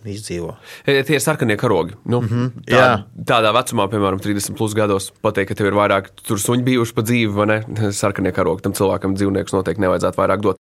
izdzīvo. 0.10 0.56
E, 0.86 1.02
Tie 1.04 1.18
ir 1.18 1.24
sarkanie 1.24 1.58
karogi. 1.60 1.96
Nu, 2.06 2.22
mm 2.22 2.28
-hmm. 2.28 2.64
tā, 2.68 2.80
jā. 2.80 3.04
tādā 3.26 3.54
vecumā, 3.56 3.88
piemēram, 3.92 4.20
30 4.22 4.58
plus 4.58 4.74
gados, 4.74 5.12
pateikt, 5.22 5.50
ka 5.50 5.56
tev 5.56 5.68
ir 5.72 5.80
vairāk 5.80 6.10
tur 6.28 6.40
suņi 6.40 6.64
bijuši 6.64 6.94
pa 6.94 7.02
dzīvi, 7.02 7.34
vai 7.34 7.46
ne? 7.46 7.64
Sarkanie 8.02 8.32
karogi. 8.32 8.62
Tam 8.62 8.74
cilvēkam 8.74 9.16
dzīvniekus 9.16 9.54
noteikti 9.54 9.82
nevajadzētu 9.82 10.18
vairāk 10.18 10.42
dot. 10.42 10.56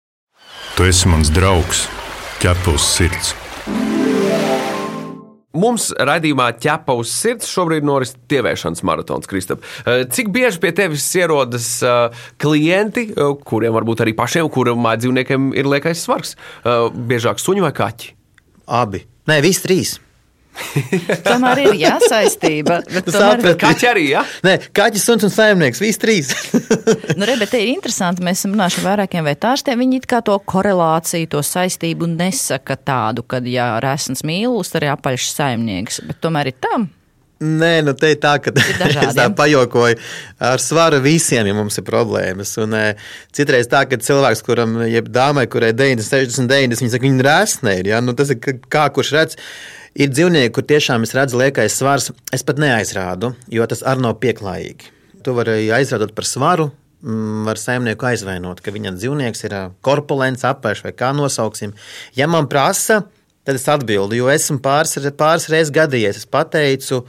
Tu 0.76 0.82
esi 0.84 1.08
mans 1.08 1.30
draugs, 1.30 1.88
ķepa 2.40 2.74
uz 2.74 2.80
sirds. 2.80 3.34
Mums 5.50 5.88
raidījumā 5.98 6.52
ķepa 6.62 6.94
uz 6.94 7.10
sirds 7.10 7.48
šobrīd 7.50 7.82
noris 7.82 8.14
tievēršanas 8.30 8.84
maratons, 8.86 9.26
Kristap. 9.26 9.64
E, 9.82 10.04
Cik 10.06 10.30
bieži 10.30 10.60
pie 10.62 10.70
tevis 10.72 11.08
ierodas 11.18 11.82
e, 11.82 11.94
klienti, 12.38 13.08
kuriem 13.44 13.74
varbūt 13.74 14.04
arī 14.04 14.14
pašiem, 14.14 14.48
kuriem 14.48 14.78
mājdzīvniekiem 14.78 15.50
ir 15.58 15.66
liekais 15.66 16.06
svars? 16.06 16.36
Biežāk 16.94 17.42
suņi 17.42 17.66
vai 17.66 17.72
kaķi? 17.74 18.14
Abi. 18.70 19.09
Nē, 19.28 19.40
visi 19.44 19.64
trīs. 19.66 19.98
Tomēr 21.26 21.60
ir 21.62 21.76
jāsaistība. 21.78 22.80
tomēr- 22.86 23.14
saprati? 23.14 23.56
Kaķi 23.60 23.88
arī, 23.90 24.04
jā? 24.10 24.22
Ja? 24.22 24.40
Nē, 24.46 24.56
kaķis, 24.76 25.04
suns 25.06 25.26
un 25.26 25.32
saimnieks. 25.34 25.82
Visi 25.82 26.02
trīs. 26.02 26.32
Nu, 27.18 27.26
re, 27.28 27.34
bet 27.40 27.52
te 27.52 27.58
ir 27.60 27.72
interesanti, 27.74 28.22
mēs 28.24 28.44
ar 28.46 28.76
vairākiem 28.84 29.26
vetārstiem. 29.26 29.80
Viņi 29.82 30.00
it 30.00 30.06
kā 30.10 30.20
to 30.24 30.36
korelāciju, 30.52 31.28
to 31.34 31.42
saistību 31.44 32.08
nesaka 32.10 32.76
tādu, 32.76 33.24
ka, 33.26 33.42
ja 33.44 33.74
resns 33.82 34.24
mīlus, 34.26 34.72
tad 34.72 34.82
arī 34.82 34.92
apaļš 34.94 35.28
saimnieks. 35.34 36.00
Bet 36.08 36.20
tomēr 36.24 36.52
ir 36.52 36.58
tam. 36.62 36.88
Nē, 37.40 37.78
nu 37.80 37.94
te 37.96 38.10
ir 38.12 38.18
tā, 38.20 38.34
ka 38.44 38.52
es 39.06 39.14
tā 39.16 39.24
pajokoju 39.32 39.96
ar 40.44 40.60
svaru 40.60 40.98
visiem, 41.00 41.46
ja 41.48 41.54
mums 41.56 41.78
ir 41.80 41.86
problēmas. 41.86 42.52
Un, 42.60 42.74
e, 42.76 42.90
citreiz 43.32 43.68
tā, 43.70 43.86
ka 43.88 43.96
cilvēks, 43.96 44.42
kuram, 44.44 44.74
jeb 44.84 45.08
dāmai, 45.08 45.46
kurai 45.48 45.70
90, 45.72 46.04
60, 46.04 46.50
90, 46.50 46.84
viņi 46.84 46.92
saka, 46.92 47.06
viņa 47.06 47.24
rēsnē 47.24 47.76
ir. 47.80 47.88
Ja? 47.94 48.00
Nu, 48.04 48.12
tas 48.18 48.34
ir 48.34 48.42
kā, 48.44 48.84
kurš 48.92 49.12
redz. 49.16 49.38
Ir 49.96 50.12
dzīvnieki, 50.12 50.52
kur 50.52 50.66
tiešām 50.68 51.06
es 51.06 51.16
redzu 51.16 51.40
liekais 51.40 51.78
svars. 51.80 52.10
Es 52.28 52.44
pat 52.44 52.60
neaizrādu, 52.60 53.32
jo 53.48 53.64
tas 53.72 53.80
arī 53.88 54.04
nav 54.04 54.18
pieklājīgi. 54.20 54.92
Tu 55.24 55.34
vari 55.36 55.64
aizrādot 55.72 56.12
par 56.16 56.28
svaru, 56.28 56.68
mm, 57.00 57.48
var 57.48 57.60
saimnieku 57.60 58.10
aizvainot, 58.10 58.60
ka 58.60 58.76
viņa 58.76 58.92
dzīvnieks 58.98 59.48
ir 59.48 59.56
korpulents, 59.80 60.44
apēš 60.44 60.84
vai 60.84 60.92
kā 60.92 61.14
nosauksim. 61.16 61.72
Ja 62.20 62.28
man 62.28 62.52
prasa, 62.52 63.00
tad 63.00 63.19
es 63.58 63.66
atbildu, 63.70 64.18
jo 64.18 64.30
esmu 64.32 64.58
pāris, 64.62 64.96
pāris 65.18 65.48
reizes 65.50 65.72
gadījies. 65.74 66.22
Es 66.22 66.28
pateicu, 66.28 67.02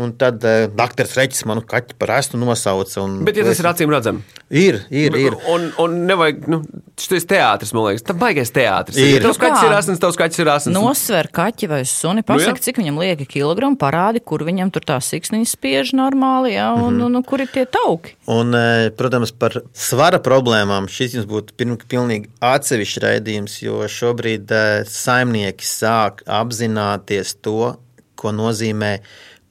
un 0.00 0.14
tad 0.18 0.42
uh, 0.42 0.64
doktors 0.74 1.14
Reķis 1.18 1.44
manu 1.46 1.62
kaķi 1.66 1.98
par 2.00 2.16
estu 2.18 2.40
nosauca. 2.40 3.02
Un, 3.04 3.20
Bet, 3.26 3.38
ja 3.38 3.44
tas 3.46 3.60
ir 3.62 3.68
acīm 3.70 3.92
redzami, 3.94 4.24
Ir, 4.54 4.76
ir, 4.92 5.14
ir. 5.16 5.34
Un, 5.50 5.70
un 5.80 5.94
nevajag, 6.06 6.44
nu, 6.52 6.60
šis 7.00 7.24
teātris, 7.26 7.72
man 7.74 7.88
liekas, 7.88 8.04
tā 8.06 8.14
baigais 8.18 8.52
teātris. 8.54 8.98
Ir. 9.00 9.16
Ja 9.16 9.22
tavs 9.24 9.38
Nu 9.40 9.44
kaķis 9.46 9.64
ir 9.66 9.74
asins, 9.74 10.00
tavs 10.02 10.18
kaķis 10.20 10.42
ir 10.44 10.50
asins. 10.52 10.76
Nosver 10.76 11.30
kaķi 11.34 11.70
vai 11.72 11.80
suni, 11.88 12.22
Nu, 12.22 12.26
pasaka, 12.28 12.60
jā. 12.60 12.66
cik 12.68 12.78
viņam 12.82 13.00
lieka 13.02 13.26
kilogramu, 13.30 13.78
parādi, 13.80 14.22
kur 14.22 14.44
viņam 14.46 14.70
tur 14.74 14.84
tā 14.86 15.00
siksniņa 15.02 15.48
spiež 15.48 15.94
normāli, 15.96 16.54
jā, 16.54 16.68
un, 16.76 17.00
un, 17.02 17.18
un 17.18 17.26
kur 17.26 17.42
ir 17.42 17.50
tie 17.54 17.64
tauki. 17.66 18.14
Un, 18.30 18.54
eh, 18.54 18.90
protams, 18.94 19.32
par 19.34 19.58
svara 19.74 20.20
problēmām 20.22 20.86
šis 20.92 21.18
jums 21.18 21.28
būtu 21.30 21.56
pilnīgi 21.58 22.30
atsevišķs 22.44 23.02
raidījums, 23.08 23.58
jo 23.64 23.80
šobrīd 23.90 24.54
eh, 24.54 24.84
saimnieki 24.86 25.66
sāk 25.66 26.22
apzināties 26.30 27.34
to, 27.42 27.74
ko 28.14 28.32
nozīmē 28.32 28.98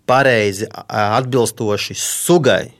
pareizi, 0.09 0.69
atbilstoši 0.87 1.97
sugai. 1.97 2.71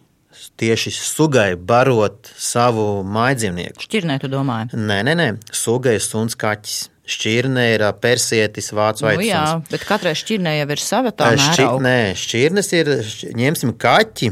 Tieši 0.60 0.92
sugai 0.94 1.56
barot 1.58 2.30
savu 2.38 3.02
mājdzīvnieku. 3.10 3.86
Šķirnē, 3.88 4.20
tu 4.22 4.30
domāji? 4.30 4.78
Nē, 4.78 5.00
nē, 5.08 5.16
nē. 5.18 5.28
sugai 5.56 5.96
ir 5.98 6.04
suns 6.04 6.38
kaķis. 6.40 6.90
Šķirne 7.04 7.66
ir 7.74 7.84
persietis, 8.00 8.70
vācu 8.72 9.10
Nu, 9.10 9.26
jā, 9.26 9.44
bet 9.68 9.82
katrai 9.84 10.14
šķirnē 10.16 10.54
jau 10.56 10.68
ir 10.72 10.80
sava 10.80 11.12
tā 11.12 11.34
Šķi, 11.36 11.66
nē, 11.84 11.98
šķirnes 12.16 12.72
ir, 12.78 12.92
ņemsim 13.36 13.74
kaķi, 13.76 14.30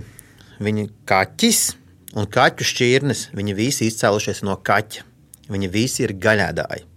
viņi 0.64 0.88
kaķis 1.10 1.60
un 2.16 2.30
kaķu 2.32 2.70
šķirnes, 2.70 3.26
viņi 3.36 3.58
visi 3.58 3.90
izcēlušies 3.92 4.46
no 4.48 4.56
kaķa. 4.56 5.04
Viņi 5.52 5.68
visi 5.74 6.06
ir 6.06 6.16
gaļēdāji 6.22 6.88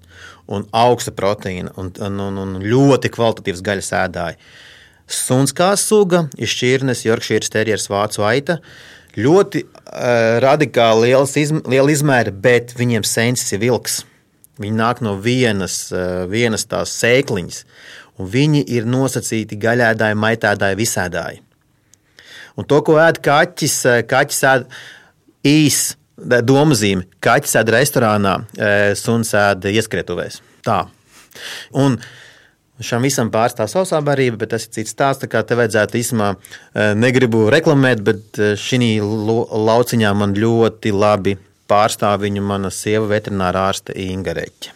un 0.54 0.66
augsta 0.76 1.10
proteīna 1.16 1.72
un, 1.80 1.90
un, 2.04 2.20
un, 2.26 2.38
un 2.42 2.54
ļoti 2.62 3.10
kvalitatīvs 3.14 3.62
gaļas 3.64 3.90
ēdāji. 4.04 4.38
Suns 5.10 5.52
kā 5.52 5.74
suga 5.76 6.24
ir 6.40 6.48
šķirnes, 6.48 7.04
Yorkshire 7.04 7.50
terjeras 7.52 7.90
vācu 7.92 8.24
aita. 8.24 8.58
Ļoti 9.14 9.62
uh, 9.62 10.40
radikāli 10.42 11.12
izm 11.40 11.60
liela 11.70 11.92
izmēra, 11.92 12.32
bet 12.32 12.72
viņiem 12.78 13.04
sensis 13.06 13.52
ir 13.54 13.62
vilks. 13.62 14.00
Viņi 14.58 14.78
nāk 14.78 15.02
no 15.04 15.14
vienas, 15.20 15.92
uh, 15.92 16.24
vienas 16.30 16.64
tās 16.70 16.94
sēkliņas, 17.02 17.60
un 18.18 18.30
viņi 18.30 18.64
ir 18.74 18.88
nosacīti 18.88 19.58
gaļēdāji, 19.60 20.18
maitēdāji, 20.24 20.80
visēdāji. 20.80 21.42
Un 22.56 22.66
to, 22.70 22.80
ko 22.86 22.96
ēd 23.02 23.18
kaķis, 23.22 23.76
eh, 23.90 24.02
kaķis 24.06 24.42
ēd 24.46 24.66
īsi, 25.50 25.96
doma 26.46 26.76
zīme. 26.78 27.02
Kaķis 27.18 27.56
ēd 27.58 27.72
restorānā, 27.74 28.34
suns 28.94 29.32
ēd 29.34 29.66
ieskrietuvēs. 29.72 30.38
Tā. 30.62 30.84
Un 31.74 31.98
Šam 32.82 33.04
visam 33.06 33.30
pārstāv 33.30 33.68
sausā 33.70 34.00
barība, 34.02 34.40
bet 34.42 34.50
tas 34.50 34.64
ir 34.66 34.72
cits 34.74 34.94
stāsts. 34.96 35.22
Tā 35.22 35.30
kā 35.30 35.44
te 35.46 35.54
vajadzētu 35.54 36.00
īstenībā, 36.00 36.30
eh, 36.74 36.94
negribu 36.98 37.46
reklamēt, 37.54 38.02
bet 38.02 38.40
šī 38.58 38.98
lauciņā 39.00 40.14
man 40.14 40.34
ļoti 40.34 40.90
labi 40.92 41.36
pārstāv 41.70 42.24
viņu 42.24 42.42
mana 42.42 42.70
sieva 42.74 43.06
veterināra 43.06 43.68
ārste 43.70 43.94
Inga 43.96 44.34
Reķa. 44.34 44.74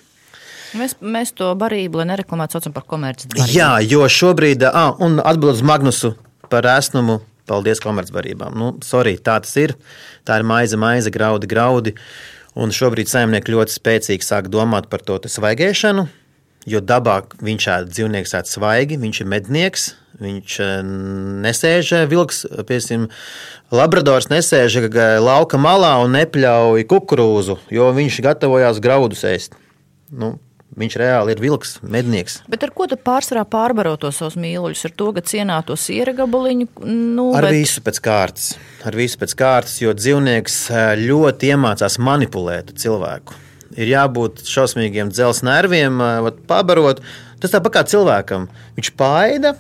Mēs, 0.77 0.99
mēs 1.01 1.33
to 1.37 1.49
barību, 1.57 2.03
lai 2.03 2.11
nereklamētu, 2.11 2.59
saucam 2.59 2.75
par 2.77 2.85
komerces 2.89 3.31
barību. 3.33 3.57
Jā, 3.57 3.71
jo 3.89 4.05
šobrīd, 4.05 4.67
ah, 4.69 4.93
un 5.01 5.17
atbildot 5.23 5.57
uz 5.57 5.65
Magnusu 5.65 6.13
par 6.53 6.69
esnumu, 6.77 7.23
paldies 7.49 7.81
komercbarībām. 7.81 8.57
Nu, 8.59 8.75
sorry, 8.85 9.17
tā 9.17 9.39
tas 9.45 9.55
ir. 9.61 9.75
Tā 10.29 10.41
ir 10.41 10.45
maize, 10.49 10.77
maize, 10.81 11.13
graudi, 11.13 11.49
graudi. 11.49 11.95
Un 12.59 12.73
šobrīd 12.75 13.09
saimnieki 13.09 13.55
ļoti 13.55 13.77
spēcīgi 13.79 14.27
sāk 14.27 14.51
domāt 14.53 14.91
par 14.93 15.05
to 15.07 15.17
svaigēšanu, 15.31 16.09
jo 16.69 16.83
dabā 16.85 17.21
viņš 17.45 17.69
ēd 17.75 17.95
dzīvnieks 17.95 18.35
ēd 18.39 18.51
svaigi, 18.51 19.01
viņš 19.01 19.23
ir 19.25 19.33
mednieks. 19.35 19.89
Viņš 20.19 20.55
eh, 20.65 20.75
nesēž 21.47 21.93
eh, 21.95 22.09
vilks, 22.11 22.43
piemēram, 22.67 23.07
Labradors 23.71 24.27
nesēž 24.33 24.81
eh, 24.81 24.99
lauka 25.23 25.61
malā 25.63 25.93
un 26.03 26.17
nepļauj 26.17 26.89
kukurūzu, 26.91 27.59
jo 27.71 27.87
viņš 27.95 28.19
gatavojās 28.27 28.81
graudus 28.83 29.23
ēst. 29.29 29.55
Nu, 30.11 30.33
viņš 30.79 30.97
reāli 30.99 31.37
ir 31.37 31.43
vilks, 31.45 31.77
mednieks. 31.87 32.41
Bet 32.51 32.67
ar 32.67 32.75
ko 32.75 32.89
tu 32.91 32.99
pārsvarā 32.99 33.45
pārbaro 33.47 33.95
tos 34.01 34.19
savus 34.19 34.35
mīluļus? 34.41 34.85
Ar 34.89 34.97
to, 34.99 35.13
ka 35.15 35.23
cienā 35.23 35.61
to 35.69 35.79
siera 35.79 36.17
gabaliņu? 36.19 36.71
Nu, 36.89 37.31
Ar 37.39 37.47
bet- 37.47 37.61
visu 37.61 37.85
pēc 37.87 38.03
kārtas. 38.03 38.57
Ar 38.89 38.99
visu 38.99 39.21
pēc 39.23 39.39
kārtas, 39.39 39.79
jo 39.85 39.95
dzīvnieks 39.95 40.65
ļoti 41.05 41.55
iemācās 41.55 42.01
manipulēt 42.03 42.75
cilvēku. 42.81 43.39
Ir 43.79 43.93
jābūt 43.93 44.43
šausmīgiem 44.49 45.13
dzelzceļa 45.15 45.49
nerviem, 45.49 46.05
pabarot. 46.51 47.03
Tas 47.39 47.53
tāpat 47.55 47.77
kā 47.77 47.85
cilvēkam. 47.87 48.49
Viņš 48.79 48.95
paida 48.99 49.55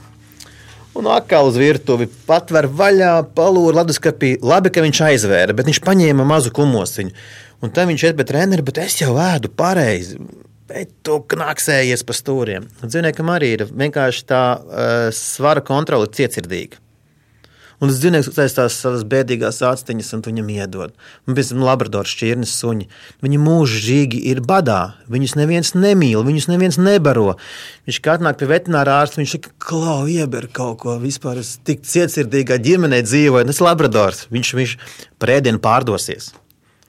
un 0.98 1.06
atkal 1.14 1.46
uz 1.46 1.58
virtuvi 1.60 2.08
patver 2.26 2.66
vaļā, 2.66 3.12
palūra 3.36 3.82
leduskapī. 3.82 4.34
Labi, 4.42 4.72
ka 4.74 4.82
viņš 4.82 5.02
aizvēra, 5.12 5.54
bet 5.54 5.70
viņš 5.70 5.82
paņēma 5.86 6.26
mazu 6.26 6.50
kumosiņu. 6.54 7.14
Un 7.62 7.74
tad 7.74 7.90
viņš 7.90 8.04
iet 8.08 8.18
pie 8.18 8.26
treneru, 8.26 8.66
bet 8.66 8.82
es 8.82 8.98
jau 9.00 9.14
ēdu 9.22 9.50
pareizi. 9.54 10.18
Bet 10.68 10.90
tu 11.06 11.20
knaksējies 11.32 12.04
pa 12.06 12.14
stūriem. 12.14 12.66
Dzīvniekam 12.82 13.30
arī 13.32 13.54
ir 13.56 13.64
vienkārši 13.70 14.26
tā 14.28 14.42
uh, 14.58 15.08
svara 15.14 15.62
kontrole 15.64 16.10
cietsirdīga. 16.12 16.82
Un 17.78 17.92
tas 17.92 18.00
dzīvnieks 18.02 18.26
uztaisās 18.32 18.74
savas 18.82 19.04
bēdīgās 19.06 19.60
aciņas, 19.62 20.08
un 20.16 20.22
viņam 20.26 20.48
iedod. 20.50 20.94
Un 21.30 21.36
tam 21.38 21.62
Labradoras 21.62 22.10
šķirnes 22.10 22.54
suņi. 22.58 22.88
Viņi 23.22 23.38
mūžīgi 23.38 24.24
ir 24.32 24.42
badā. 24.42 24.96
Viņus 25.06 25.36
neviens 25.38 25.70
nemīl, 25.78 26.24
viņus 26.26 26.48
neviens 26.50 26.80
nebaro. 26.82 27.36
Viņš 27.86 28.02
kā 28.02 28.18
atnāk 28.18 28.40
pie 28.40 28.50
veterināra 28.50 28.98
ārsta, 29.04 29.22
viņš 29.22 29.36
saka, 29.36 29.54
klau, 29.62 30.02
ieber 30.10 30.50
kaut 30.50 30.82
ko. 30.82 30.98
Vispār 30.98 31.38
es 31.44 31.54
tik 31.62 31.86
cietsirdīgā 31.86 32.58
ģimenē 32.66 33.04
dzīvoju. 33.06 33.46
Tas 33.52 33.62
ir 33.62 33.68
Labradors. 33.70 34.26
Viņš, 34.34 34.54
viņš 34.58 34.76
prēdienu 35.22 35.62
pārdosies. 35.62 36.32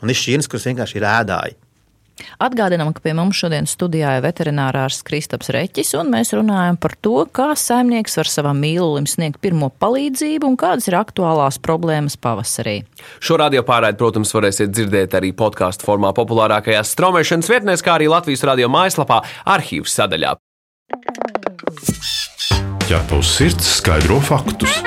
Un 0.01 0.09
ir 0.09 0.17
šķirnes, 0.17 0.49
kuras 0.49 0.65
vienkārši 0.71 0.97
ir 0.97 1.11
ēdāji. 1.13 1.59
Atgādinām, 2.41 2.91
ka 2.95 3.03
pie 3.03 3.13
mums 3.17 3.39
šodien 3.39 3.67
studijā 3.69 4.17
ir 4.17 4.25
veterinārārs 4.25 5.01
Kristaps 5.07 5.51
Reķis, 5.55 5.93
un 5.99 6.11
mēs 6.13 6.33
runājam 6.37 6.79
par 6.81 6.95
to, 7.01 7.15
kā 7.31 7.51
saimnieks 7.59 8.19
var 8.19 8.29
savam 8.31 8.59
mīlulim 8.63 9.07
sniegt 9.09 9.41
pirmo 9.43 9.71
palīdzību 9.81 10.49
un 10.49 10.59
kādas 10.59 10.89
ir 10.89 10.99
aktuālās 10.99 11.59
problēmas 11.63 12.17
pavasarī. 12.21 12.81
Šo 13.23 13.39
radio 13.41 13.63
pārraidi, 13.67 13.99
protams, 14.01 14.33
varēsiet 14.35 14.73
dzirdēt 14.73 15.17
arī 15.19 15.33
podkāstu 15.37 15.87
formā 15.87 16.13
populārākajās 16.17 16.93
straumēšanas 16.95 17.51
vietnēs, 17.51 17.85
kā 17.85 17.97
arī 17.97 18.11
Latvijas 18.11 18.45
radio 18.49 18.71
mājaslapā, 18.71 19.23
arhīvs 19.57 19.99
sadaļā. 19.99 20.35
Ķepa 22.89 23.19
uz 23.21 23.35
sirds 23.37 23.75
skaidro 23.77 24.17
faktus. 24.25 24.81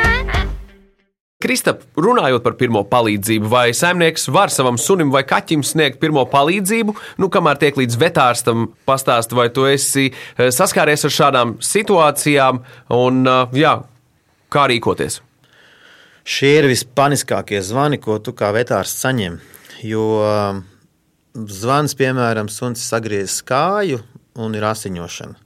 Kristap, 1.43 1.81
runājot 1.99 2.45
par 2.45 2.55
pirmo 2.55 2.85
palīdzību, 2.87 3.49
vai 3.51 3.73
saimnieks 3.75 4.29
var 4.31 4.53
savam 4.55 4.77
sunim 4.79 5.11
vai 5.11 5.25
kaķim 5.27 5.65
sniegt 5.67 5.99
pirmo 6.03 6.23
palīdzību, 6.31 6.95
nu, 7.19 7.29
kamēr 7.35 7.59
tiek 7.59 7.81
līdz 7.81 7.99
vetārstam 7.99 8.69
pastāst, 8.87 9.35
vai 9.35 9.49
tu 9.51 9.67
esi 9.67 10.13
eh, 10.13 10.53
saskāries 10.55 11.03
ar 11.09 11.15
šādām 11.17 11.57
situācijām 11.59 12.63
un 12.95 13.21
eh, 13.27 13.59
jā, 13.65 13.75
kā 14.55 14.69
rīkoties? 14.71 15.19
Šie 16.23 16.53
ir 16.61 16.71
vispaniskākie 16.71 17.59
zvani, 17.67 17.99
ko 17.99 18.21
tu 18.23 18.31
kā 18.39 18.53
vetārs 18.55 18.95
saņem. 19.03 19.41
Jo 19.83 20.07
um, 20.23 20.63
zvans, 21.35 21.97
piemēram, 21.99 22.47
suns 22.47 22.87
sagriezis 22.87 23.43
kāju 23.43 23.99
un 24.39 24.55
ir 24.55 24.71
asiņošana. 24.71 25.42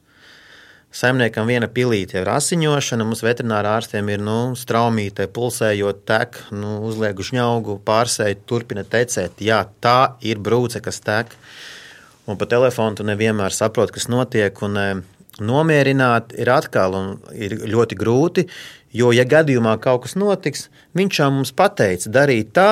Saimniekam 0.96 1.44
viena 1.50 1.66
pilīte 1.68 2.22
ir 2.22 2.28
asiņošana, 2.32 3.04
mums 3.04 3.20
veterinārā 3.20 3.74
ārstiem 3.76 4.08
ir 4.14 4.22
nu, 4.24 4.54
straumīte, 4.56 5.26
pulsējot, 5.28 5.98
tek, 6.08 6.38
nu, 6.56 6.78
uzliek 6.88 7.20
žņaugu, 7.20 7.74
pārsēji, 7.84 8.38
turpina 8.48 8.80
tecēt. 8.80 9.42
Jā, 9.44 9.58
tā 9.84 10.14
ir 10.24 10.40
brūce, 10.40 10.80
kas 10.80 11.02
tek. 11.04 11.34
Un 12.24 12.40
pa 12.40 12.48
telefonu 12.48 12.96
tu 12.96 13.04
nevienmēr 13.04 13.52
saproti, 13.52 13.98
kas 13.98 14.08
notiek. 14.08 14.62
Un, 14.64 14.80
e, 14.80 14.88
Nomierināt 15.36 16.30
ir 16.40 16.48
atkal 16.48 16.94
ir 17.36 17.58
ļoti 17.68 17.96
grūti, 18.00 18.46
jo, 18.96 19.10
ja 19.12 19.26
gadījumā 19.28 19.74
kaut 19.84 20.06
kas 20.06 20.16
notiks, 20.16 20.70
viņš 20.96 21.18
jau 21.20 21.26
mums 21.34 21.52
pateica, 21.52 22.08
darīt 22.08 22.54
tā, 22.56 22.70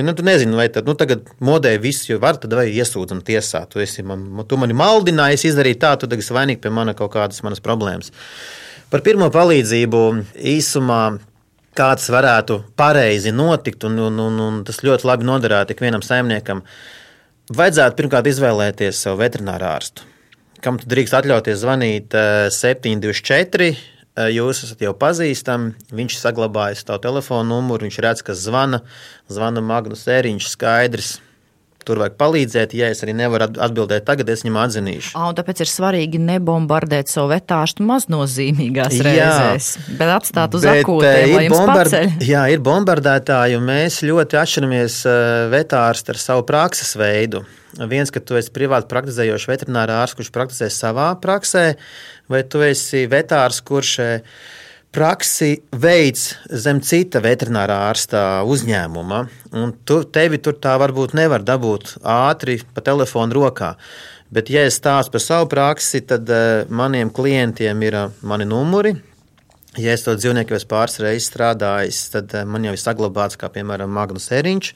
Jo, 0.00 0.04
nu, 0.06 0.12
tu 0.16 0.22
nezini, 0.24 0.56
vai 0.56 0.70
tad, 0.72 0.86
nu, 0.88 0.94
tagad 0.96 1.26
modē 1.44 1.74
viss, 1.76 2.06
jo 2.08 2.16
var, 2.22 2.38
tad 2.40 2.54
vai 2.56 2.70
iesūdzam 2.72 3.18
tiesā. 3.20 3.66
Tu, 3.68 3.82
esi, 3.84 4.00
man, 4.06 4.22
tu 4.48 4.56
mani 4.56 4.72
maldināji 4.72 5.50
izdarīt 5.50 5.82
tā, 5.82 5.90
tu 6.00 6.08
tagad 6.08 6.24
esi 6.24 6.32
vainīgs 6.32 6.62
pie 6.64 6.72
mana 6.72 6.94
kaut 6.96 7.12
kādas 7.12 7.42
manas 7.44 7.60
problēmas. 7.60 8.08
Par 8.88 9.04
pirmo 9.04 9.28
palīdzību 9.34 10.00
īsumā. 10.56 11.02
Kāds 11.76 12.08
varētu 12.10 12.56
pareizi 12.80 13.30
notikt, 13.30 13.84
un, 13.86 13.94
un, 14.08 14.16
un, 14.24 14.40
un 14.42 14.56
tas 14.66 14.80
ļoti 14.82 15.06
labi 15.06 15.28
noderētu 15.28 15.76
ikvienam 15.76 16.02
saimniekam. 16.02 16.64
Vajadzētu 17.54 18.00
pirmkārt 18.00 18.26
izvēlēties 18.26 19.04
savu 19.04 19.20
veterināru 19.20 19.68
ārstu, 19.68 20.08
kam 20.64 20.80
tu 20.80 20.88
drīkst 20.90 21.14
atļauties 21.20 21.60
zvanīt 21.62 22.16
724 22.56 23.68
eh, 23.68 23.78
Eh, 23.78 23.99
jūs 24.18 24.64
esat 24.66 24.82
jau 24.84 24.92
pazīstami, 24.96 25.74
viņš 25.94 26.18
saglabājas 26.20 26.84
tavu 26.86 27.02
telefonu 27.06 27.54
numuru, 27.54 27.86
viņš 27.86 27.98
redz, 28.04 28.22
kas 28.26 28.44
zvana, 28.44 28.82
zvana 29.30 29.62
Magnus 29.64 30.06
Ēriņš, 30.10 30.54
skaidrs. 30.54 31.18
Tur 31.80 31.96
vajag 31.96 32.18
palīdzēt, 32.20 32.74
ja 32.76 32.90
es 32.92 32.98
arī 33.00 33.14
nevaru 33.16 33.46
atbildēt 33.56 34.04
tagad, 34.04 34.28
es 34.28 34.42
viņam 34.44 34.58
atzinīšu. 34.60 35.14
Un 35.16 35.36
tāpēc 35.38 35.62
ir 35.64 35.70
svarīgi 35.70 36.20
nebombardēt 36.20 37.08
savu 37.08 37.30
vetāšu 37.32 37.86
maznozīmīgās 37.88 38.98
reizēs, 39.06 39.70
jā, 39.78 39.94
bet 39.96 40.12
atstāt 40.18 40.58
uz 40.58 40.66
akūtiem, 40.68 41.32
lai 41.32 41.46
jums 41.46 41.56
bombard... 41.56 41.88
paceļ. 41.88 42.12
Jā, 42.28 42.42
ir 42.52 42.60
bombardētāji, 42.66 43.56
un 43.56 43.64
mēs 43.72 44.02
ļoti 44.04 44.38
atšķiramies 44.42 45.00
vetārsti 45.56 46.12
ar 46.12 46.20
savu 46.20 46.44
prakses 46.52 46.92
veidu. 47.00 47.40
Viens, 47.78 48.10
ka 48.10 48.22
tu 48.22 48.38
esi 48.38 48.50
privāti 48.54 48.90
praktizējošs 48.90 49.46
veterinārā 49.50 50.00
ārsts, 50.02 50.18
kurš 50.18 50.32
praktizē 50.34 50.70
savā 50.74 51.12
praksē, 51.22 51.64
vai 52.30 52.42
tu 52.42 52.64
esi 52.66 53.04
vetārs, 53.10 53.60
kurš 53.66 53.92
eh, 54.02 54.38
praksi 54.90 55.52
veids 55.70 56.32
zem 56.50 56.80
cita 56.82 57.22
veterinārā 57.22 57.76
ārsta 57.90 58.24
uzņēmuma. 58.50 59.20
Un 59.60 59.74
tu, 59.86 60.02
tevi 60.02 60.40
tur 60.42 60.58
tā 60.58 60.74
varbūt 60.82 61.14
nevar 61.18 61.46
dabūt 61.46 62.00
ātri 62.02 62.58
pa 62.74 62.82
telefonu 62.82 63.38
rokā. 63.38 63.76
Bet, 64.30 64.50
ja 64.50 64.62
es 64.66 64.78
stāstu 64.78 65.14
par 65.14 65.22
savu 65.22 65.46
praksi, 65.50 66.04
tad 66.06 66.28
uh, 66.30 66.66
maniem 66.70 67.10
klientiem 67.10 67.80
ir 67.82 67.96
uh, 67.98 68.12
mani 68.22 68.46
numuri, 68.46 68.94
Ja 69.78 69.92
es 69.94 70.02
to 70.02 70.16
dzīvnieku 70.18 70.56
jau 70.56 70.64
pāris 70.66 70.98
reizes 70.98 71.28
strādāju, 71.30 71.94
tad 72.10 72.32
eh, 72.34 72.46
man 72.48 72.64
jau 72.66 72.72
ir 72.74 72.80
saglabāts, 72.82 73.38
kā 73.38 73.46
piemēram 73.54 73.92
Magnus 73.94 74.26
Eriņš. 74.34 74.72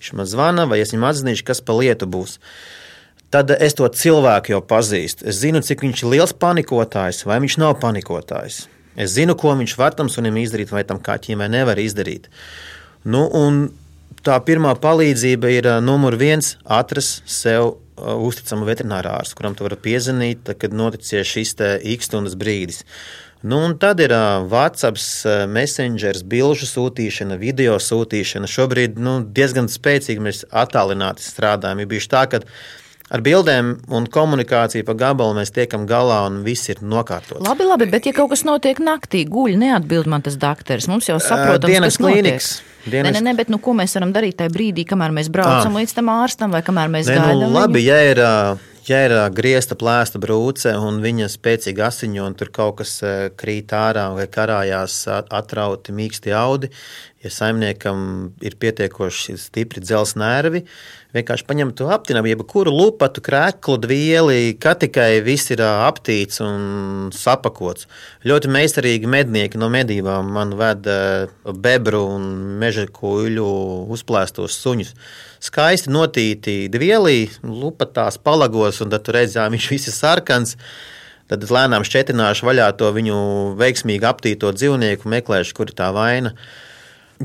Viņš 0.00 0.08
man 0.18 0.26
zvana, 0.26 0.64
vai 0.66 0.80
es 0.82 0.90
viņam 0.90 1.06
atzīšu, 1.12 1.44
kas 1.46 1.62
pa 1.62 1.76
lietu 1.78 2.08
būs. 2.10 2.40
Tad 3.32 3.54
es 3.54 3.78
to 3.78 3.86
cilvēku 3.86 4.56
jau 4.56 4.60
pazīstu. 4.66 5.28
Es 5.30 5.38
zinu, 5.44 5.62
cik 5.62 5.86
viņš 5.86 6.02
ir 6.02 6.10
liels 6.16 6.34
panikotājs, 6.34 7.22
vai 7.28 7.38
viņš 7.44 7.58
nav 7.62 7.78
panikotājs. 7.84 8.64
Es 8.98 9.14
zinu, 9.14 9.38
ko 9.38 9.54
viņš 9.56 9.76
var 9.78 9.94
tam 9.96 10.10
sunim 10.10 10.34
izdarīt, 10.42 10.74
vai 10.74 10.82
tam 10.84 10.98
kaķim 11.00 11.38
vai 11.40 11.48
nevar 11.52 11.78
izdarīt. 11.78 12.26
Nu, 13.06 13.30
tā 14.26 14.42
pirmā 14.42 14.74
palīdzība 14.74 15.54
ir 15.54 15.70
eh, 15.70 15.80
numur 15.86 16.18
viens- 16.18 16.56
atrast 16.82 17.22
sev 17.30 17.76
eh, 17.76 18.10
uzticamu 18.10 18.66
veterināru 18.66 19.14
ārstu, 19.20 19.38
kuram 19.38 19.54
tu 19.54 19.70
vari 19.70 19.78
piezvanīt, 19.86 20.50
kad 20.58 20.74
noticis 20.74 21.30
šis 21.30 21.54
īks 21.62 22.10
stundas 22.10 22.34
brīdis. 22.34 22.82
Nu, 23.42 23.58
un 23.66 23.74
tad 23.78 23.98
ir 23.98 24.12
uh, 24.14 24.44
WhatsApp, 24.46 25.00
Messenger, 25.50 26.20
bilžu 26.30 26.68
sūtīšana, 26.70 27.34
video 27.40 27.74
sūtīšana. 27.82 28.46
Šobrīd 28.46 29.00
nu, 29.02 29.16
diezgan 29.26 29.66
spēcīgi 29.70 30.22
mēs 30.22 30.44
attālināti 30.46 31.26
strādājam. 31.26 31.82
Ir 31.82 31.90
bijis 31.90 32.06
tā, 32.12 32.22
ka 32.30 32.38
ar 33.12 33.24
bildēm 33.26 33.74
un 33.90 34.06
komunikāciju 34.14 34.86
pa 34.86 34.94
gabalu 34.94 35.40
mēs 35.40 35.50
tiekam 35.56 35.88
galā 35.90 36.22
un 36.28 36.40
viss 36.46 36.70
ir 36.70 36.84
nokārtots. 36.86 37.42
Labi, 37.42 37.66
labi, 37.66 37.90
bet 37.90 38.06
ja 38.06 38.14
kaut 38.14 38.30
kas 38.30 38.46
notiek 38.46 38.78
naktī, 38.78 39.26
guļ, 39.26 39.58
neatbild 39.58 40.06
man 40.06 40.22
tas 40.22 40.38
dakteris. 40.38 40.86
Mums 40.86 41.10
jau 41.10 41.18
saprotams, 41.18 41.66
uh, 41.66 41.70
dienas 41.74 41.98
klīnikas. 41.98 42.54
Dienas... 42.86 43.10
Nē, 43.10 43.18
nē, 43.18 43.26
nē, 43.26 43.38
bet 43.42 43.50
nu, 43.50 43.58
ko 43.62 43.74
mēs 43.78 43.98
varam 43.98 44.14
darīt 44.14 44.38
tajā 44.38 44.54
brīdī, 44.54 44.86
kamēr 44.86 45.14
mēs 45.18 45.34
braucam 45.34 45.74
ah. 45.74 45.80
līdz 45.82 45.98
tam 45.98 46.14
ārstam 46.14 46.54
vai 46.54 46.62
kamēr 46.66 46.94
mēs 46.94 47.10
nu, 47.10 47.18
gaidām? 47.18 47.48
Nu, 47.48 47.56
labi, 47.58 47.88
ja 47.90 48.04
ir. 48.06 48.22
Uh, 48.22 48.68
ja 48.88 48.98
ir 49.06 49.14
griezta 49.34 49.76
plēsta 49.78 50.20
brūce 50.22 50.72
un 50.78 51.00
viņa 51.04 51.28
spēcīgi 51.32 51.84
asiņo, 51.86 52.26
un 52.26 52.36
tur 52.38 52.50
kaut 52.54 52.80
kas 52.82 52.98
krīt 53.38 53.74
ārā 53.76 54.08
vai 54.16 54.26
karājās 54.30 55.04
atrauti 55.10 55.94
mīksti 55.96 56.34
audi, 56.36 56.72
ja 57.22 57.30
saimniekam 57.30 58.02
ir 58.42 58.56
pietiekoši 58.58 59.36
stipri 59.38 59.82
dzelzs 59.82 60.16
nervi, 60.18 60.64
vienkārši 61.14 61.46
paņem 61.48 61.72
to 61.78 61.88
aptinājumu, 61.94 62.32
jebkuru 62.32 62.72
lupatu, 62.74 63.22
krēklu, 63.24 63.76
dvieli, 63.82 64.54
kā 64.58 64.74
tikai 64.78 65.20
viss 65.24 65.52
ir 65.54 65.62
aptīts 65.62 66.42
un 66.42 67.10
sapakots. 67.14 67.86
Ļoti 68.26 68.52
meistarīgi 68.52 69.10
mednieki 69.10 69.60
no 69.60 69.70
medībām 69.72 70.32
man 70.34 70.56
ved 70.58 70.88
bebru 71.62 72.06
un 72.16 72.32
meža 72.62 72.88
kuļu 72.90 73.50
uzplēstos 73.94 74.58
suņus 74.64 74.96
skaisti 75.42 75.90
notīti 75.90 76.56
dvielī, 76.72 77.26
lupatās 77.42 78.18
palagos, 78.22 78.80
un 78.82 78.92
tad 78.92 79.06
tur 79.06 79.18
redzējām, 79.18 79.54
viņš 79.56 79.70
viss 79.74 79.90
ir 79.90 79.96
sarkans. 79.96 80.56
Tad 81.30 81.46
lēnām 81.48 81.84
šķetināšu 81.86 82.44
vaļā 82.44 82.66
to 82.76 82.90
viņu 82.92 83.16
veiksmīgi 83.58 84.04
aptīto 84.04 84.50
dzīvnieku, 84.52 85.08
meklēšu, 85.08 85.56
kur 85.56 85.70
ir 85.70 85.78
tā 85.78 85.88
vaina. 85.94 86.34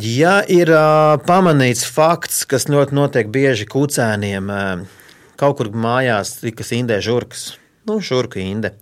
Ja 0.04 0.40
ir 0.46 0.70
uh, 0.74 1.16
pamanīts 1.26 1.86
fakts, 1.90 2.44
kas 2.50 2.68
ļoti 2.70 2.96
notiek 2.98 3.30
bieži 3.34 3.66
kucēniem, 3.70 4.52
uh, 4.52 5.06
kaut 5.40 5.58
kur 5.60 5.72
mājās, 5.74 6.38
kas 6.58 6.74
indē 6.76 7.00
žurkas, 7.02 7.56
nu, 7.90 7.98
žurka 8.04 8.42
inde. 8.44 8.76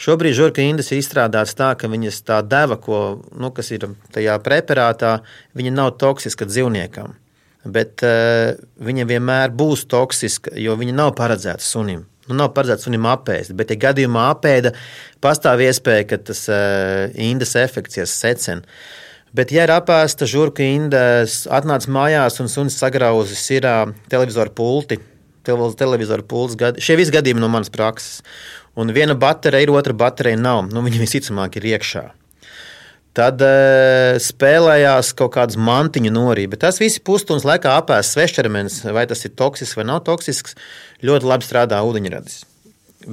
Šobrīd 0.00 0.34
žurka 0.36 0.64
indes 0.64 0.90
ir 0.90 1.00
izstrādāts 1.00 1.54
tā, 1.56 1.74
ka 1.78 1.88
viņas 1.92 2.18
tā 2.26 2.40
deva, 2.42 2.80
ko, 2.80 3.20
nu, 3.36 3.52
kas 3.54 3.70
ir 3.76 3.86
tajā 4.16 4.34
preparātā, 4.44 5.20
viņa 5.56 5.76
nav 5.76 5.94
toksiska 6.00 6.48
dzīvniekam 6.50 7.14
bet 7.66 8.02
uh, 8.06 8.56
viņa 8.82 9.06
vienmēr 9.08 9.54
būs 9.56 9.86
toksiska, 9.90 10.54
jo 10.60 10.76
viņa 10.78 10.94
nav 10.96 11.14
paredzēta 11.18 11.64
sunim. 11.64 12.04
Nu, 12.26 12.34
nav 12.40 12.50
paredzēts 12.56 12.86
sunim 12.88 13.06
apēst, 13.06 13.54
bet, 13.58 13.70
ja 13.70 13.78
gadījumā 13.86 14.26
apēda, 14.32 14.72
pastāv 15.22 15.62
iespēja, 15.66 16.08
ka 16.10 16.20
tas 16.30 16.46
uh, 16.50 17.06
indes 17.14 17.54
efekts 17.58 18.00
ir 18.00 18.10
secen. 18.10 18.64
Bet, 19.34 19.50
ja 19.52 19.66
ir 19.66 19.72
apēsta 19.74 20.28
žurka 20.30 20.64
indes, 20.64 21.44
atnāca 21.52 21.90
mājās 21.92 22.38
un 22.40 22.48
sunis 22.48 22.78
sagrauzis 22.78 23.42
ir 23.56 23.66
televizoru 24.12 24.54
pulti, 24.54 25.00
televizoru 25.46 26.24
pults, 26.26 26.56
šie 26.82 26.96
visi 26.98 27.14
gadījumi 27.14 27.42
no 27.42 27.50
manas 27.52 27.72
prakses. 27.72 28.22
Un 28.76 28.92
viena 28.92 29.16
baterija 29.16 29.64
ir, 29.64 29.72
otra 29.72 29.96
baterija 29.96 30.36
nav. 30.36 30.66
Nu, 30.68 30.82
viņa 30.84 31.00
visticamāk 31.00 31.56
ir 31.56 31.70
iekšā. 31.72 32.04
Tad 33.16 33.40
e, 33.40 34.18
spēlējās 34.20 35.14
kaut 35.16 35.32
kādas 35.38 35.56
mantiņu 35.56 36.10
norība. 36.12 36.58
Tas 36.60 36.76
viss 36.82 37.00
pusstundas 37.00 37.46
laikā 37.48 37.72
apēst 37.80 38.12
svešķermenis, 38.12 38.82
vai 38.92 39.06
tas 39.08 39.24
ir 39.24 39.32
toksisks 39.32 39.78
vai 39.78 39.86
nav 39.88 40.02
toksisks, 40.04 40.52
ļoti 41.06 41.30
labi 41.30 41.48
strādā 41.48 41.80
ūdeņradis. 41.88 42.42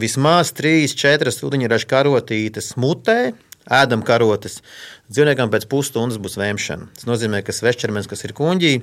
Vismaz 0.03 0.51
3-4 0.57 1.31
ūdeņraža 1.47 1.87
karotītes 1.87 2.73
mutē, 2.81 3.31
ēdam 3.69 4.03
karotes. 4.07 4.61
Dzīvniekam 5.11 5.51
pēc 5.53 5.67
pusstundas 5.71 6.19
būs 6.21 6.39
vēmšana. 6.41 6.89
Tas 6.97 7.07
nozīmē, 7.09 7.43
ka 7.45 7.55
svešķermenis, 7.55 8.09
kas 8.11 8.25
ir 8.25 8.35
kuņģī, 8.37 8.73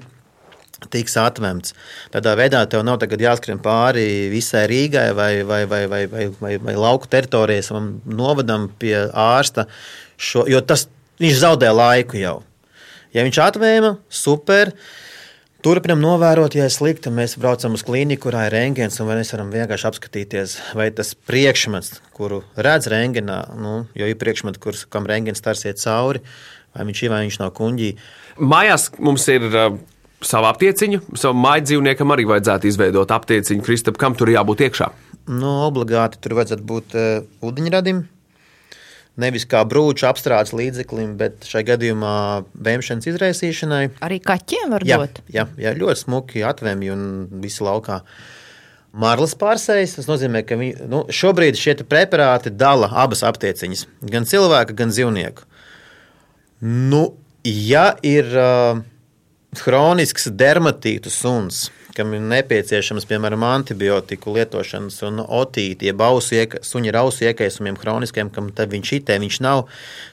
tiks 0.93 1.17
atvemts. 1.21 1.75
Tādā 2.15 2.37
veidā 2.41 2.63
tev 2.71 2.87
nav 2.89 3.03
jāskrien 3.03 3.61
pāri 3.61 4.31
visai 4.33 4.65
Rīgai 4.71 5.11
vai, 5.17 5.33
vai, 5.43 5.65
vai, 5.69 5.83
vai, 5.91 6.07
vai, 6.09 6.29
vai, 6.41 6.55
vai 6.57 6.79
lauku 6.79 7.11
teritorijai, 7.11 7.67
savam 7.67 7.99
novadam 8.07 8.71
pie 8.81 8.97
ārsta. 9.13 9.67
Šo, 10.21 10.47
jo 10.49 10.61
tas 10.65 10.87
Viņš 11.21 11.43
zaudē 11.43 11.69
laiku 11.75 12.17
jau. 12.17 12.39
Ja 13.13 13.27
viņš 13.27 13.39
atvēma, 13.45 13.95
super. 14.09 14.73
Turpinam 15.61 16.01
novērot, 16.01 16.55
ja 16.57 16.65
ir 16.65 16.73
slikti, 16.73 17.11
mēs 17.13 17.35
braucam 17.37 17.75
uz 17.77 17.83
klīniku, 17.85 18.23
kurā 18.31 18.47
ir 18.49 18.55
rentgens, 18.55 18.95
un 19.03 19.11
mēs 19.11 19.35
varam 19.35 19.51
vienkārši 19.53 19.87
apskatīties, 19.91 20.55
vai 20.79 20.87
tas 20.97 21.11
priekšmets, 21.29 21.99
kuru 22.17 22.39
redz 22.57 22.89
rengenā, 22.89 23.43
nu, 23.61 23.75
jo 23.93 24.09
ir 24.09 24.17
priekšmeti, 24.17 24.63
kurus, 24.63 24.87
kam 24.89 25.05
rentgens 25.11 25.43
stars 25.43 25.67
iet 25.69 25.83
cauri, 25.83 26.23
vai 26.73 26.87
viņš 26.89 27.03
ir 27.05 27.13
vai 27.13 27.21
viņš 27.27 27.39
nav 27.43 27.53
kuģī. 27.59 27.91
Mājās 28.41 28.89
mums 29.05 29.29
ir 29.29 29.45
uh, 29.51 29.77
sava 30.25 30.55
aptieciņa. 30.55 31.03
Savam 31.21 31.45
mājas 31.45 31.69
dzīvniekam 31.69 32.17
arī 32.17 32.25
vajadzētu 32.31 32.71
izveidot 32.71 33.13
aptieciņu. 33.19 33.67
Kristap, 33.67 34.01
kam 34.01 34.17
tur 34.17 34.33
jābūt 34.33 34.65
iekšā? 34.65 34.89
Nu, 35.29 35.59
obligāti 35.67 36.23
tur 36.25 36.39
vajadzētu 36.41 36.69
būt 36.73 36.97
uh, 36.97 37.11
ūdeņradim. 37.45 38.01
Nevis 39.21 39.47
kā 39.51 39.63
brūču 39.69 40.07
apstrādes 40.09 40.55
līdzeklim, 40.57 41.15
bet 41.21 41.47
šai 41.49 41.63
gadījumā 41.69 42.15
vēmšanas 42.67 43.09
izraisīšanai. 43.13 43.83
Arī 44.07 44.21
kaķiem 44.25 44.75
var 44.75 44.87
Jā, 44.89 45.01
dot. 45.03 45.23
jā, 45.33 45.47
jā 45.61 45.75
ļoti 45.77 46.05
smuki 46.05 46.45
atvemj 46.47 46.93
un 46.95 47.03
visi 47.43 47.65
laukā. 47.67 48.01
Marlas 49.01 49.37
pārsējas, 49.39 49.99
tas 50.01 50.09
nozīmē, 50.11 50.43
ka 50.47 50.57
viņi, 50.59 50.89
nu, 50.91 51.05
šobrīd 51.15 51.59
šie 51.59 51.77
preparāti 51.87 52.51
dala 52.51 52.89
abas 53.05 53.23
aptieciņas, 53.29 53.85
gan 54.11 54.27
cilvēka, 54.27 54.75
gan 54.79 54.91
dzīvnieku. 54.91 55.47
Nu, 56.67 57.05
ja 57.47 57.93
ir 58.03 58.27
uh, 58.35 58.81
Hronisks 59.59 60.29
dermatītu 60.31 61.11
suns, 61.11 61.65
kam 61.97 62.13
ir 62.15 62.23
nepieciešams, 62.23 63.07
piemēram, 63.11 63.43
antibiotiku 63.49 64.37
lietošanas 64.37 65.01
un 65.09 65.25
otīti, 65.25 65.91
ausu 65.91 66.37
ieka, 66.39 66.61
suņa 66.63 66.93
ar 66.93 67.01
ausu 67.03 67.27
iekaisumiem, 67.27 67.79
hroniskiem, 67.81 68.31
kam 68.31 68.53
tad 68.55 68.71
viņš 68.71 68.93
itē, 69.01 69.19
viņš 69.23 69.41
nav. 69.43 69.65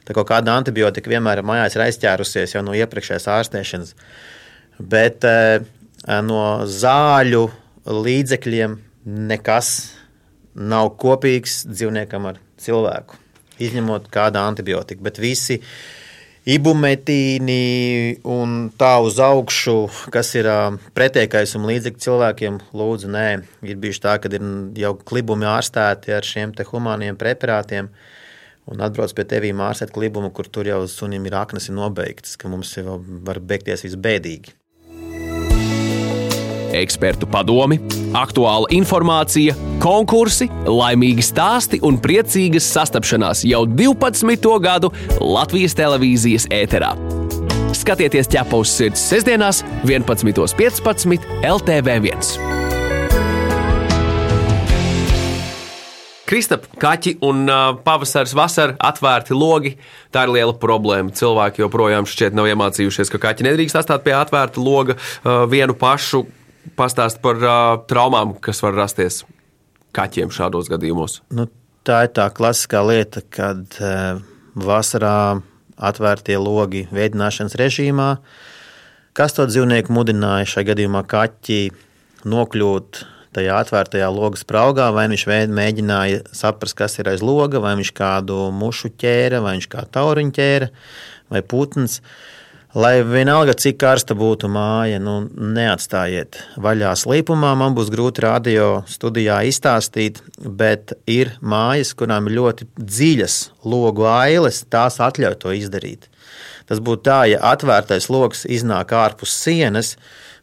Tā 0.07 0.15
kaut 0.17 0.31
kāda 0.31 0.55
antibiotika 0.57 1.13
vienmēr 1.13 1.43
mājās 1.45 1.77
ir 1.77 1.85
aizķērusies 1.85 2.55
jau 2.57 2.63
no 2.65 2.73
iepriekšējās 2.77 3.29
ārstēšanas. 3.35 3.93
Bet 4.81 5.27
eh, 5.29 5.61
no 6.25 6.41
zāļu 6.65 7.45
līdzekļiem 7.87 8.73
nekas 9.29 9.71
nav 10.57 10.95
kopīgs 10.99 11.61
dzīvniekam 11.69 12.25
ar 12.33 12.41
cilvēku. 12.61 13.21
Izņemot 13.61 14.09
kādu 14.13 14.41
antibiotiku, 14.41 15.05
bet 15.05 15.21
visi 15.21 15.61
ibumetīni 16.47 18.19
un 18.23 18.57
tā 18.79 18.93
uz 19.03 19.19
augšu, 19.19 19.75
kas 20.13 20.31
ir 20.39 20.47
ā, 20.47 20.59
pretiekaisuma 20.95 21.67
līdzekļi 21.73 22.03
cilvēkiem, 22.05 22.59
lūdzu, 22.77 23.09
nē, 23.11 23.25
ir 23.67 23.81
bijuši 23.83 24.03
tā, 24.05 24.15
ka 24.23 24.31
ir 24.31 24.45
jau 24.79 24.93
klibumi 25.07 25.49
ārstēti 25.49 26.15
ar 26.15 26.27
šiem 26.27 26.55
humāniem 26.71 27.19
preparātiem. 27.19 27.91
Un 28.67 28.83
atbrauc 28.83 29.13
pie 29.15 29.23
tevis 29.23 29.55
ārstēt 29.63 29.93
klibumu, 29.95 30.31
kur 30.35 30.47
tur 30.51 30.67
jau 30.67 30.81
sunim 30.91 31.23
ir 31.27 31.35
aknas 31.39 31.69
ir 31.69 31.77
nobeigtas, 31.77 32.35
ka 32.35 32.51
mums 32.51 32.73
jau 32.75 32.97
var 33.27 33.39
beigties 33.39 33.85
visbēdīgi. 33.87 34.55
Ekspertu 36.75 37.27
padomi, 37.31 37.79
aktuāla 38.17 38.67
informācija, 38.75 39.55
konkursi, 39.83 40.49
laimīgi 40.67 41.23
stāsti 41.25 41.79
un 41.87 41.99
priecīgas 42.03 42.67
sastapšanās 42.75 43.45
jau 43.47 43.63
12. 43.69 44.51
gadu 44.63 44.91
Latvijas 45.21 45.77
televīzijas 45.77 46.49
ēterā. 46.51 46.93
Skatieties 47.77 48.29
ķepa 48.31 48.59
uz 48.59 48.71
sirds 48.73 49.03
sestdienās, 49.11 49.63
11.15. 49.87 51.27
LTV1. 51.45 52.55
Kristap, 56.27 56.65
kaķi 56.75 57.13
un 57.23 57.45
uh, 57.47 57.69
pavasaris, 57.85 58.33
vasara, 58.35 58.73
atvērti 58.83 59.35
logi. 59.35 59.77
Tā 60.11 60.25
ir 60.25 60.33
liela 60.35 60.51
problēma. 60.59 61.13
Cilvēki 61.15 61.63
joprojām 61.63 62.07
šķiet 62.09 62.35
nav 62.35 62.49
iemācījušies, 62.51 63.11
ka 63.13 63.21
kaķi 63.29 63.47
nedrīkst 63.47 63.79
atstāt 63.79 64.03
pie 64.03 64.11
atvērta 64.17 64.59
loga 64.59 64.97
uh, 64.97 65.45
vienu 65.47 65.77
pašu. 65.79 66.25
Pastāst 66.75 67.21
par 67.23 67.39
uh, 67.39 67.77
traumām, 67.87 68.35
kas 68.43 68.59
var 68.65 68.75
rasties 68.75 69.23
kaķiem 69.95 70.33
šādos 70.33 70.69
gadījumos. 70.71 71.21
Nu, 71.33 71.47
tā 71.87 72.03
ir 72.07 72.13
tā 72.17 72.27
klasiskā 72.33 72.83
lieta, 72.85 73.23
kad 73.33 73.79
uh, 73.79 74.19
vasarā 74.57 75.39
atvērtie 75.77 76.37
logi 76.41 76.87
veidināšanas 76.91 77.57
režīmā. 77.59 78.15
Kas 79.17 79.33
to 79.37 79.47
dzīvnieku 79.49 79.93
mudināja 79.93 80.49
šajā 80.49 80.71
gadījumā 80.73 81.03
kaķi 81.09 81.61
nokļūt 82.27 83.03
tajā 83.37 83.59
atvērtajā 83.61 84.07
logas 84.13 84.43
spraugā, 84.45 84.89
vai 84.95 85.05
viņš 85.11 85.25
mēģināja 85.53 86.23
saprast, 86.35 86.77
kas 86.77 86.97
ir 87.01 87.11
aiz 87.11 87.23
loga, 87.25 87.61
vai 87.61 87.75
viņš 87.79 87.93
kādu 87.97 88.47
mušu 88.55 88.91
ķēra, 88.97 89.41
vai 89.45 89.57
viņš 89.57 89.69
kā 89.73 89.85
tauriņu 89.93 90.33
ķēra, 90.37 90.69
vai 91.33 91.43
putns. 91.45 91.99
Lai 92.75 92.99
vienalga, 92.99 93.53
cik 93.55 93.77
karsta 93.79 94.11
būtu 94.17 94.49
māja, 94.51 94.97
nu, 94.99 95.21
neatstājiet 95.31 96.35
vaļā 96.59 96.91
slīpumā. 96.99 97.53
Man 97.55 97.77
būs 97.77 97.87
grūti 97.93 98.25
radio 98.25 98.65
studijā 98.91 99.37
izstāstīt, 99.47 100.19
bet 100.37 100.91
ir 101.07 101.31
mājas, 101.39 101.93
kurām 101.95 102.27
ir 102.27 102.35
ļoti 102.35 102.67
dziļas 102.75 103.37
logu 103.63 104.03
ailes, 104.11 104.65
tās 104.67 104.99
atļauj 104.99 105.37
to 105.45 105.55
izdarīt. 105.55 106.09
Tas 106.67 106.83
būtu 106.83 107.07
tā, 107.07 107.21
ja 107.31 107.39
atvērtais 107.53 108.09
lokus 108.11 108.43
iznāk 108.43 108.91
ārpus 108.91 109.31
sienas, 109.31 109.95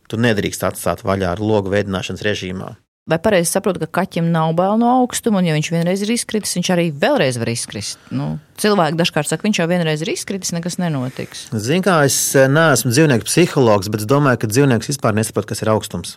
tu 0.08 0.16
nedrīkst 0.16 0.64
atstāt 0.64 1.04
vaļā 1.04 1.36
ar 1.36 1.44
logu 1.44 1.76
veidināšanas 1.76 2.24
režīmā. 2.24 2.72
Vai 3.04 3.18
pareizi 3.20 3.50
saprotu, 3.52 3.82
ka 3.82 4.00
kaķim 4.00 4.30
nav 4.32 4.54
bail 4.56 4.78
no 4.80 4.88
augstuma, 5.02 5.42
un 5.42 5.44
ja 5.44 5.52
viņš 5.52 5.68
vienreiz 5.74 6.00
ir 6.06 6.12
izkritis, 6.14 6.54
viņš 6.56 6.68
arī 6.72 6.86
vēlreiz 6.88 7.36
var 7.36 7.50
izkrist? 7.52 7.98
Nu, 8.08 8.38
cilvēki 8.56 8.96
dažkārt 8.96 9.28
saka, 9.28 9.44
viņš 9.44 9.60
jau 9.60 9.66
vienreiz 9.68 10.00
ir 10.00 10.08
izkritis, 10.14 10.54
nekas 10.56 10.78
nenotiks. 10.80 11.42
Ziniet, 11.52 11.84
kā 11.84 11.98
es 12.06 12.16
neesmu 12.32 12.94
dzīvnieku 12.94 13.28
psihologs, 13.28 13.92
bet 13.92 14.06
es 14.06 14.08
domāju, 14.08 14.40
ka 14.40 14.48
dzīvnieks 14.48 14.88
vispār 14.88 15.18
nesaprot, 15.20 15.50
kas 15.52 15.60
ir 15.60 15.74
augstums. 15.74 16.14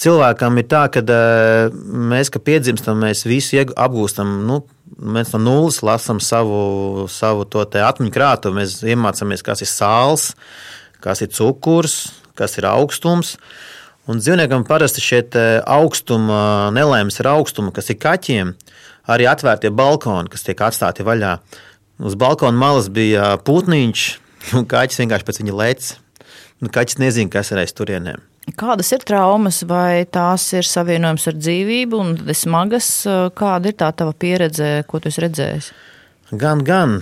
Cilvēkam 0.00 0.56
ir 0.62 0.68
tā, 0.72 0.86
ka 0.96 1.04
eh, 1.04 1.76
mēs, 2.08 2.32
kad 2.32 2.48
piedzimstam, 2.48 3.04
mēs 3.04 3.26
visu 3.28 3.60
apgūstam. 3.68 4.32
Nu, 4.48 4.62
mēs 4.96 5.36
no 5.36 5.44
nulles 5.44 5.82
lasām 5.84 6.24
savu, 6.24 7.04
savu 7.12 7.44
atmiņu 7.44 8.16
krātu. 8.16 8.56
Mēs 8.56 8.80
iemācāmies, 8.80 9.44
kas 9.44 9.60
ir 9.60 9.74
sāls, 9.76 10.30
kas 11.04 11.20
ir 11.20 11.36
cukurs, 11.36 12.06
kas 12.32 12.56
ir 12.56 12.72
augstums. 12.72 13.36
Un 14.06 14.20
dzīvniekam 14.22 14.62
parasti 14.68 15.02
šie 15.02 15.20
te 15.34 15.44
augstuma 15.66 16.70
nelaimes 16.74 17.18
ir 17.18 17.26
augstuma, 17.26 17.72
kas 17.74 17.90
ir 17.90 17.98
kaķiem, 17.98 18.52
arī 19.10 19.26
atvērtie 19.26 19.72
balkoni, 19.74 20.30
kas 20.30 20.46
tiek 20.46 20.62
atstāti 20.62 21.06
vaļā. 21.06 21.36
Uz 22.06 22.14
balkona 22.18 22.54
malas 22.54 22.86
bija 22.92 23.34
putniņš, 23.42 24.08
un 24.58 24.66
kaķis 24.70 25.02
vienkārši 25.02 25.26
pēc 25.26 25.42
viņa 25.42 25.60
lēca. 25.62 26.02
Nu, 26.56 26.70
Kaķis 26.72 26.96
nezina, 27.02 27.28
kas 27.28 27.50
ir 27.52 27.60
aiz 27.60 27.74
turienēm. 27.76 28.22
Kādas 28.56 28.88
ir 28.94 29.02
traumas, 29.04 29.58
vai 29.68 30.06
tās 30.08 30.46
ir 30.56 30.64
savienojums 30.64 31.26
ar 31.28 31.36
dzīvību, 31.36 31.98
un 32.00 32.32
smagas? 32.32 32.88
Kāda 33.36 33.68
ir 33.68 33.76
tā 33.76 33.90
tava 33.92 34.14
pieredze, 34.16 34.70
ko 34.88 35.02
tu 35.02 35.10
esi 35.10 35.24
redzējis? 35.26 35.68
Gan, 36.32 36.62
gan. 36.64 37.00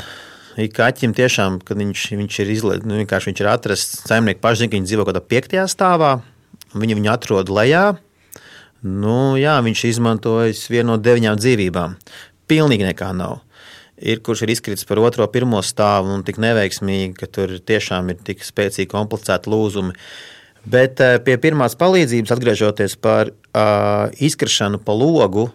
Ir 0.59 0.73
kaķim 0.75 1.15
tiešām, 1.15 1.61
kad 1.67 1.79
viņš, 1.79 2.07
viņš 2.19 2.39
ir 2.43 2.51
izlaists, 2.55 2.89
nu, 2.89 2.99
vienkārši 2.99 3.31
viņš 3.31 3.43
ir 3.45 3.51
atrasts. 3.53 4.03
Zina, 4.09 4.35
ka 4.35 4.55
viņi 4.59 4.89
dzīvo 4.89 5.07
kaut 5.07 5.13
kādā 5.13 5.23
piektajā 5.23 5.69
stāvā. 5.71 6.17
Viņi 6.75 6.99
viņu 6.99 7.11
atrod 7.13 7.51
lejā. 7.53 7.95
Nu, 8.85 9.35
jā, 9.41 9.57
viņš 9.65 9.87
izmantojas 9.89 10.67
vienu 10.69 10.93
no 10.93 10.99
deviņām 11.01 11.39
dzīvībām. 11.41 11.97
Pilnīgi 12.51 12.85
nekā 12.91 13.13
nav. 13.17 13.41
Ir 13.97 14.21
kurš 14.27 14.43
ir 14.45 14.53
izkritis 14.53 14.85
par 14.85 15.01
otro, 15.01 15.25
pirmo 15.31 15.63
stāvu 15.65 16.13
un 16.17 16.25
tik 16.27 16.41
neveiksmīgi, 16.43 17.15
ka 17.17 17.29
tur 17.31 17.55
tiešām 17.63 18.11
ir 18.13 18.19
tik 18.27 18.43
spēcīgi 18.45 18.91
komplicēti 18.91 19.53
lūzumi. 19.53 19.95
Bet 20.69 21.01
eh, 21.05 21.17
pie 21.25 21.39
pirmās 21.41 21.77
palīdzības, 21.81 22.33
atgriežoties 22.35 22.97
par 23.05 23.31
uh, 23.31 24.11
izkrišanu 24.17 24.81
pa 24.85 24.97
logu, 24.97 25.47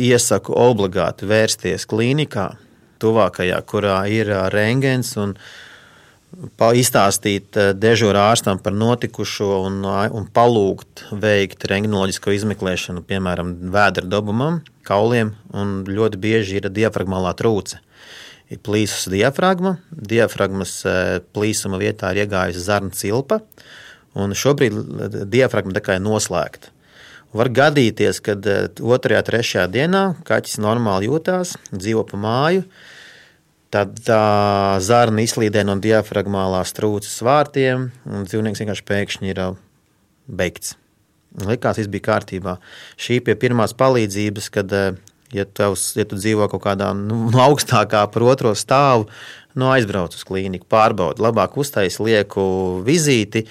iesaku 0.00 0.56
obligāti 0.56 1.28
vērsties 1.28 1.84
klīnikā, 1.88 2.46
tuvākajā, 3.00 3.60
kurā 3.68 4.02
ir 4.08 4.32
ā, 4.32 4.46
rengens 4.52 5.12
un 5.20 5.36
pa- 5.36 5.69
izstāstīt 6.78 7.56
ā, 7.58 7.70
dežūra 7.74 8.28
ārstam 8.30 8.60
par 8.62 8.74
notikušo 8.76 9.50
un, 9.66 9.82
un 9.84 10.26
palūgt 10.30 11.06
veikt 11.10 11.66
rengenoloģisko 11.70 12.34
izmeklēšanu, 12.36 13.02
piemēram, 13.06 13.56
vēdra 13.74 14.06
dabumam, 14.10 14.60
kauliem, 14.86 15.34
un 15.50 15.80
ļoti 15.88 16.20
bieži 16.22 16.60
ir 16.60 16.70
diafragmālā 16.70 17.34
trūce. 17.38 17.80
Ir 18.50 18.58
plīsus 18.66 19.10
diafragma, 19.10 19.76
diafragmas 19.90 20.80
ā, 20.86 20.98
plīsuma 21.34 21.78
vietā 21.82 22.10
ir 22.14 22.24
iegājusi 22.24 22.62
zarnu 22.66 22.94
cilpa, 22.94 23.40
un 24.18 24.34
šobrīd 24.34 24.76
ā, 24.76 25.10
diafragma 25.30 25.74
tā 25.76 25.82
kā 25.86 25.98
ir 25.98 26.06
noslēgta. 26.06 26.74
Var 27.30 27.46
gadīties, 27.54 28.18
ka 28.26 28.34
otrajā, 28.82 29.20
trešajā 29.26 29.68
dienā 29.70 30.02
kaķis 30.26 30.58
normāli 30.62 31.06
jūtās, 31.06 31.54
dzīvo 31.70 32.02
pa 32.08 32.18
māju. 32.18 32.64
Tad 33.70 34.00
tā 34.02 34.22
zarna 34.82 35.22
izslīdē 35.22 35.62
no 35.62 35.76
diafragmālās 35.78 36.72
trūces 36.74 37.20
vārtiem, 37.22 37.90
un 38.10 38.26
dzīvnieks 38.26 38.64
vienkārši 38.64 38.86
pēkšņi 38.88 39.30
ir 39.30 39.42
beigts. 40.26 40.74
Likās, 41.46 41.78
viss 41.78 41.90
bija 41.90 42.08
kārtībā. 42.08 42.56
Šī 42.98 43.20
pie 43.22 43.36
pirmās 43.38 43.76
palīdzības, 43.78 44.48
kad, 44.50 44.74
ja, 45.30 45.44
tevs, 45.46 45.92
ja 45.94 46.06
tu 46.10 46.18
dzīvo 46.18 46.50
kaut 46.50 46.64
kādā 46.64 46.90
nu, 46.98 47.28
augstākā 47.46 48.02
par 48.10 48.26
otro 48.26 48.56
stāvu, 48.58 49.06
nu, 49.54 49.70
aizbrauc 49.70 50.18
uz 50.18 50.26
klīniku, 50.26 50.66
pārbaudi, 50.70 51.22
labāk 51.22 51.54
uztaisīt 51.62 52.02
lieku 52.08 52.42
vizīti, 52.86 53.46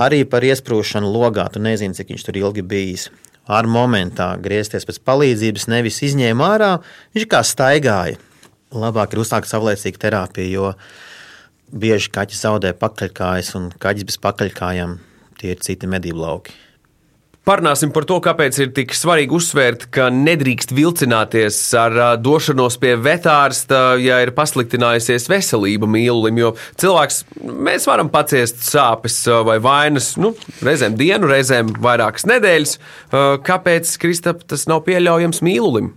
arī 0.00 0.24
par 0.24 0.48
iesprūšanu 0.48 1.12
logā. 1.12 1.50
Tu 1.52 1.60
nezini, 1.60 1.96
cik 1.98 2.16
viņš 2.16 2.28
tur 2.30 2.40
ilgi 2.40 2.64
bijis. 2.64 3.10
Ar 3.52 3.68
momentā 3.68 4.32
griezties 4.40 4.88
pēc 4.88 5.02
palīdzības, 5.04 5.68
nevis 5.68 6.00
izņēma 6.08 6.52
ārā, 6.56 6.74
viņš 7.12 7.28
kā 7.28 7.44
staigāja. 7.44 8.31
Labāk 8.72 9.12
ir 9.12 9.22
uzsākt 9.22 9.50
savlaicīgu 9.50 10.00
terapiju, 10.00 10.50
jo 10.52 10.72
bieži 11.72 12.12
kaķi 12.12 12.38
zaudē 12.38 12.74
pakaļkājas, 12.80 13.54
un 13.58 13.70
kaķis 13.80 14.08
bez 14.08 14.20
pakaļkājām 14.24 14.98
tie 15.40 15.54
ir 15.54 15.64
citi 15.64 15.88
medību 15.90 16.22
lauki. 16.24 16.54
Parunāsim 17.42 17.90
par 17.90 18.04
to, 18.06 18.20
kāpēc 18.22 18.54
ir 18.62 18.68
tik 18.70 18.92
svarīgi 18.94 19.34
uzsvērt, 19.34 19.88
ka 19.90 20.04
nedrīkst 20.14 20.70
vilcināties 20.78 21.56
ar 21.74 21.96
došanos 22.22 22.76
pie 22.78 22.92
vetārsta, 23.02 23.80
ja 23.98 24.20
ir 24.22 24.30
pasliktinājusies 24.36 25.26
veselība 25.26 25.88
mīlulim. 25.90 26.38
Jo 26.38 26.52
cilvēks, 26.78 27.24
mēs 27.42 27.88
varam 27.90 28.12
paciest 28.14 28.62
sāpes 28.62 29.16
vai 29.48 29.56
vainas, 29.64 30.12
nu, 30.22 30.36
reizēm 30.62 30.94
dienu, 31.00 31.26
reizēm 31.32 31.74
vairākas 31.82 32.28
nedēļas. 32.30 32.76
Kāpēc, 33.50 33.90
Kristap, 34.04 34.46
tas 34.46 34.68
nav 34.70 34.84
pieļaujams 34.86 35.42
mīlulim? 35.42 35.90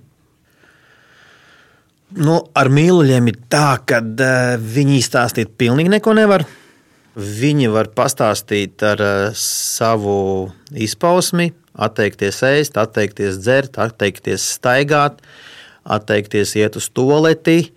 Nu, 2.13 2.37
ar 2.53 2.69
mīluļiem 2.69 3.31
ir 3.31 3.39
tā, 3.49 3.79
ka 3.87 3.97
uh, 3.97 4.53
viņi 4.61 4.99
izstāstīt 5.01 5.55
pilnīgi 5.57 5.89
neko 5.89 6.13
nevar. 6.13 6.45
Viņi 7.15 7.71
var 7.73 7.89
pastāstīt 7.95 8.83
ar 8.85 9.01
uh, 9.01 9.39
savu 9.39 10.51
izpausmi, 10.71 11.49
atteikties 11.73 12.43
ēst, 12.45 12.77
atteikties 12.77 13.39
dzert, 13.41 13.79
atteikties 13.81 14.45
staigāt, 14.57 15.17
atteikties 15.83 16.53
iet 16.61 16.77
uz 16.77 16.91
toleti 16.93 17.71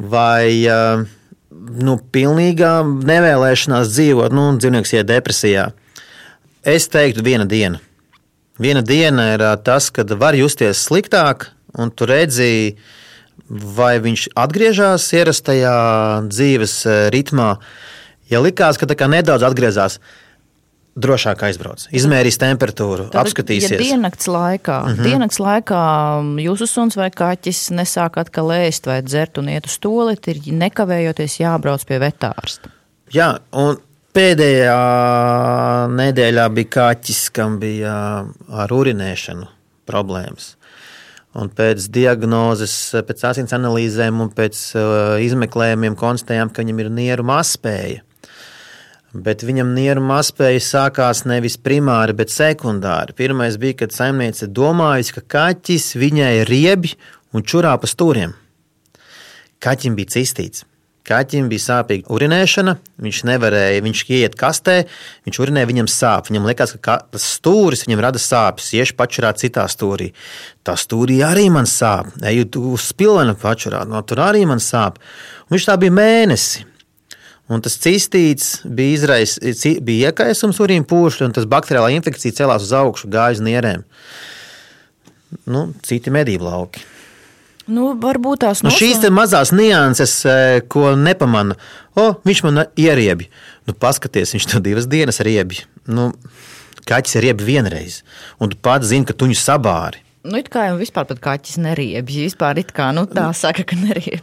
vai 0.00 0.64
uh, 0.72 1.04
nu, 1.52 1.98
pilnīgā 2.12 2.72
nevēlēšanās 2.86 3.92
dzīvot, 3.92 4.34
nu, 4.34 4.48
dzīvnieks 4.56 4.96
iet 4.96 5.10
depresijā. 5.12 5.70
Es 6.66 6.88
teiktu, 6.90 7.22
viena 7.26 7.44
diena. 7.46 7.84
Viena 8.58 8.80
diena 8.80 9.34
ir 9.34 9.44
tas, 9.64 9.90
kad 9.92 10.10
var 10.16 10.34
justies 10.34 10.80
sliktāk, 10.88 11.50
un 11.76 11.92
tu 11.92 12.08
redzi, 12.08 12.76
vai 13.48 13.96
viņš 14.02 14.28
atgriežas 14.36 15.06
ierastajā 15.14 15.76
dzīves 16.28 16.78
ritmā. 17.14 17.56
Ja 18.30 18.40
likās, 18.42 18.78
ka 18.78 19.08
nedaudz 19.10 19.46
atgriezās, 19.46 20.00
drošāk 20.96 21.42
aizbrauc, 21.46 21.84
izmērīs 21.94 22.38
temperatūru, 22.40 23.10
Tad, 23.12 23.26
apskatīsies. 23.26 23.74
Ja 23.76 23.80
diennakts 23.82 24.28
laikā, 24.32 24.78
mm 24.80 24.94
-hmm. 24.94 25.04
diennakts 25.04 25.40
laikā 25.42 25.80
jūsu 26.42 26.66
suns 26.66 26.96
vai 26.96 27.10
kaķis 27.10 27.70
nesāk 27.76 28.16
atkal 28.16 28.50
ēst 28.56 28.88
vai 28.88 29.02
dzert 29.02 29.38
un 29.38 29.48
iet 29.52 29.66
uz 29.66 29.78
toleti, 29.78 30.30
ir 30.30 30.54
nekavējoties 30.64 31.40
jābrauc 31.40 31.84
pie 31.84 32.00
vetārsta. 32.00 32.72
Jā, 33.12 33.36
un 33.52 33.76
pēdējā 34.16 34.80
nedēļā 35.92 36.48
bija 36.54 36.72
kaķis, 36.78 37.30
kam 37.30 37.58
bija 37.60 38.24
ar 38.48 38.72
urinēšanu 38.72 39.46
problēmas. 39.86 40.55
Un 41.36 41.50
pēc 41.52 41.90
diagnozes, 41.92 42.74
pēc 43.04 43.24
asins 43.28 43.52
analīzēm 43.52 44.22
un 44.24 44.30
pēc 44.32 44.60
uh, 44.72 44.84
izmeklējumiem 45.20 45.96
konstatējām, 46.00 46.52
ka 46.52 46.64
viņam 46.64 46.80
ir 46.80 46.92
nieru 46.96 47.26
mazspēja. 47.28 48.00
Bet 49.16 49.44
viņam 49.44 49.74
nieru 49.76 50.02
mazspēja 50.04 50.62
sākās 50.64 51.24
nevis 51.28 51.58
primāri, 51.60 52.16
bet 52.16 52.32
sekundāri. 52.32 53.16
Pirmais 53.16 53.56
bija, 53.60 53.82
kad 53.82 53.92
saimniece 53.96 54.48
domājusi, 54.48 55.16
ka 55.16 55.24
kaķis 55.36 55.92
viņai 56.00 56.32
riebj 56.48 56.96
un 57.36 57.44
čurā 57.44 57.76
pa 57.80 57.88
stūriem. 57.88 58.32
Kaķim 59.60 59.96
bija 59.96 60.16
cistīts. 60.18 60.64
Kaķim 61.06 61.46
bija 61.46 61.62
sāpīga 61.62 62.10
urinēšana, 62.10 62.72
viņš 63.02 63.18
nevarēja, 63.28 63.82
viņš 63.84 64.00
iet 64.16 64.34
kastē, 64.38 64.80
viņš 65.28 65.38
urinē, 65.44 65.62
viņam 65.68 65.88
sāp. 65.90 66.26
Viņam 66.30 66.48
liekas, 66.50 66.74
ka 66.82 66.96
tas 67.14 67.26
stūris 67.36 67.84
viņam 67.86 68.02
rada 68.02 68.18
sāpes, 68.22 68.72
iešu 68.74 68.96
pačurā 68.98 69.30
citā 69.38 69.68
stūrī. 69.70 70.10
Tā 70.66 70.74
stūrī 70.74 71.20
arī 71.22 71.46
man 71.54 71.68
sāp, 71.70 72.10
eju 72.26 72.48
uz 72.72 72.88
spilvena 72.90 73.36
pačurā, 73.38 73.84
no 73.86 74.02
tur 74.02 74.24
arī 74.26 74.42
man 74.50 74.62
sāp. 74.62 74.98
Un 75.46 75.54
viņš 75.54 75.68
tā 75.68 75.78
bija 75.78 75.94
mēnesi. 75.94 76.66
Un 77.46 77.62
tas 77.62 77.78
cistīts 77.78 78.64
bija, 78.66 78.96
izrais, 78.96 79.36
bija 79.86 80.10
iekaisums 80.10 80.58
urīna 80.58 80.88
pūšļi, 80.90 81.28
un 81.28 81.36
tas 81.36 81.46
bakteriālā 81.46 81.92
infekcija 81.94 82.34
celās 82.40 82.66
uz 82.66 82.74
augšu, 82.74 83.12
gāja 83.14 83.38
uz 83.38 83.46
nierēm. 83.46 83.86
Nu, 85.46 85.68
citi 85.86 86.10
medību 86.10 86.50
lauki. 86.50 86.82
Nu, 87.66 87.90
varbūt 87.98 88.44
tās 88.44 88.62
nu, 88.62 88.70
šīs 88.70 89.02
mazās 89.10 89.50
nianses, 89.54 90.20
ko 90.70 90.94
nepamanā. 90.98 91.56
O, 91.98 92.12
viņš 92.26 92.42
man 92.46 92.66
ieriebi. 92.78 93.26
Nu, 93.66 93.74
paskaties, 93.74 94.36
viņš 94.36 94.50
to 94.52 94.62
divas 94.62 94.86
dienas 94.90 95.18
riebi. 95.24 95.64
Nu, 95.90 96.12
kaķis 96.86 97.18
ir 97.18 97.30
riebi 97.30 97.48
vienreiz, 97.48 98.02
un 98.38 98.52
tu 98.52 98.58
pats 98.62 98.92
zini, 98.92 99.08
ka 99.08 99.16
tu 99.16 99.26
viņu 99.26 99.38
sabāri. 99.40 100.02
Nu, 100.26 100.40
it 100.42 100.48
kā 100.50 100.64
jau 100.66 100.78
vispār 100.80 101.06
pat 101.06 101.20
kaķis 101.22 101.58
neriebj. 101.62 102.16
Vispār 102.26 102.58
it 102.58 102.72
kā 102.74 102.88
nu, 102.94 103.04
tā 103.10 103.28
saka, 103.36 103.62
ka 103.66 103.78
neriebj. 103.78 104.22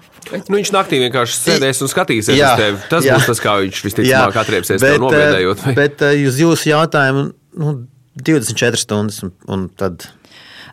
Nu, 0.49 0.57
viņš 0.57 0.71
naktī 0.75 0.99
vienkārši 1.03 1.39
sēdēs 1.39 1.79
un 1.83 1.91
skatīsies 1.91 2.35
jā, 2.35 2.49
uz 2.51 2.63
tevi. 2.63 2.81
Tas 2.91 3.07
jā, 3.07 3.15
būs 3.15 3.29
tas, 3.31 3.41
kā 3.43 3.55
viņš 3.61 3.79
visticamāk 3.87 4.39
atriepsies 4.43 4.83
bet, 4.83 4.99
nobiedējot. 5.03 5.63
Vai? 5.63 5.75
Bet 5.79 6.03
uz 6.11 6.41
jūsu 6.43 6.73
jautājumu 6.73 7.29
nu, 7.63 7.75
24 8.19 8.83
stundas 8.83 9.23
un, 9.23 9.31
un 9.47 9.65
tad 9.79 10.09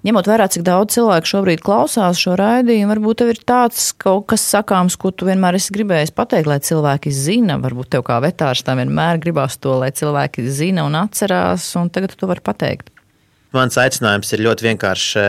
ņemot 0.06 0.28
vērā, 0.30 0.46
cik 0.52 0.64
daudz 0.66 0.96
cilvēku 0.96 1.28
šobrīd 1.28 1.62
klausās 1.64 2.20
šo 2.20 2.36
raidījumu, 2.40 2.88
varbūt 2.94 3.20
tev 3.20 3.32
ir 3.34 3.40
tāds 3.46 3.90
kaut 4.00 4.28
kas 4.32 4.44
sakāms, 4.54 4.96
ko 5.00 5.12
tu 5.12 5.28
vienmēr 5.28 5.58
esi 5.58 5.74
gribējis 5.76 6.14
pateikt, 6.16 6.48
lai 6.50 6.60
cilvēki 6.64 7.12
zina. 7.14 7.58
Varbūt 7.60 7.92
tev 7.96 8.06
kā 8.06 8.20
vetārstam 8.24 8.80
vienmēr 8.80 9.20
gribās 9.22 9.58
to, 9.60 9.76
lai 9.82 9.90
cilvēki 9.96 10.46
zina 10.48 10.86
un 10.88 10.96
atcerās, 11.02 11.68
un 11.80 11.92
tagad 11.92 12.16
tu 12.16 12.30
vari 12.30 12.44
pateikt. 12.44 12.92
Mans 13.56 13.76
aicinājums 13.82 14.30
ir 14.32 14.44
ļoti 14.46 14.68
vienkārši 14.68 15.22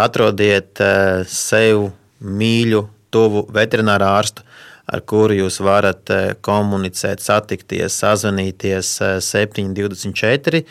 atrodiet 0.00 0.80
sev 1.28 1.90
mīļu, 2.24 2.86
tuvu 3.12 3.44
veterināru 3.52 4.08
ārstu, 4.08 4.46
ar 4.86 5.02
kuru 5.04 5.36
jūs 5.36 5.60
varat 5.64 6.10
komunicēt, 6.46 7.20
satikties, 7.20 7.98
sazvanīties 8.00 8.94
724 9.26 10.64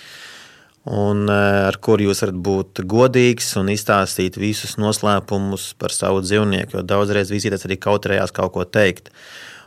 un 0.86 1.26
ar 1.32 1.78
kuru 1.82 2.10
jūs 2.10 2.22
varat 2.24 2.38
būt 2.48 2.84
godīgs 2.86 3.56
un 3.60 3.72
izstāstīt 3.74 4.38
visus 4.38 4.78
noslēpumus 4.82 5.72
par 5.82 5.94
savu 5.94 6.22
dzīvnieku. 6.26 6.78
Jo 6.78 6.86
daudzreiz 6.86 7.34
vizītēs 7.34 7.66
arī 7.66 7.80
kautrējās 7.82 8.36
kaut 8.36 8.54
ko 8.54 8.68
teikt. 8.70 9.10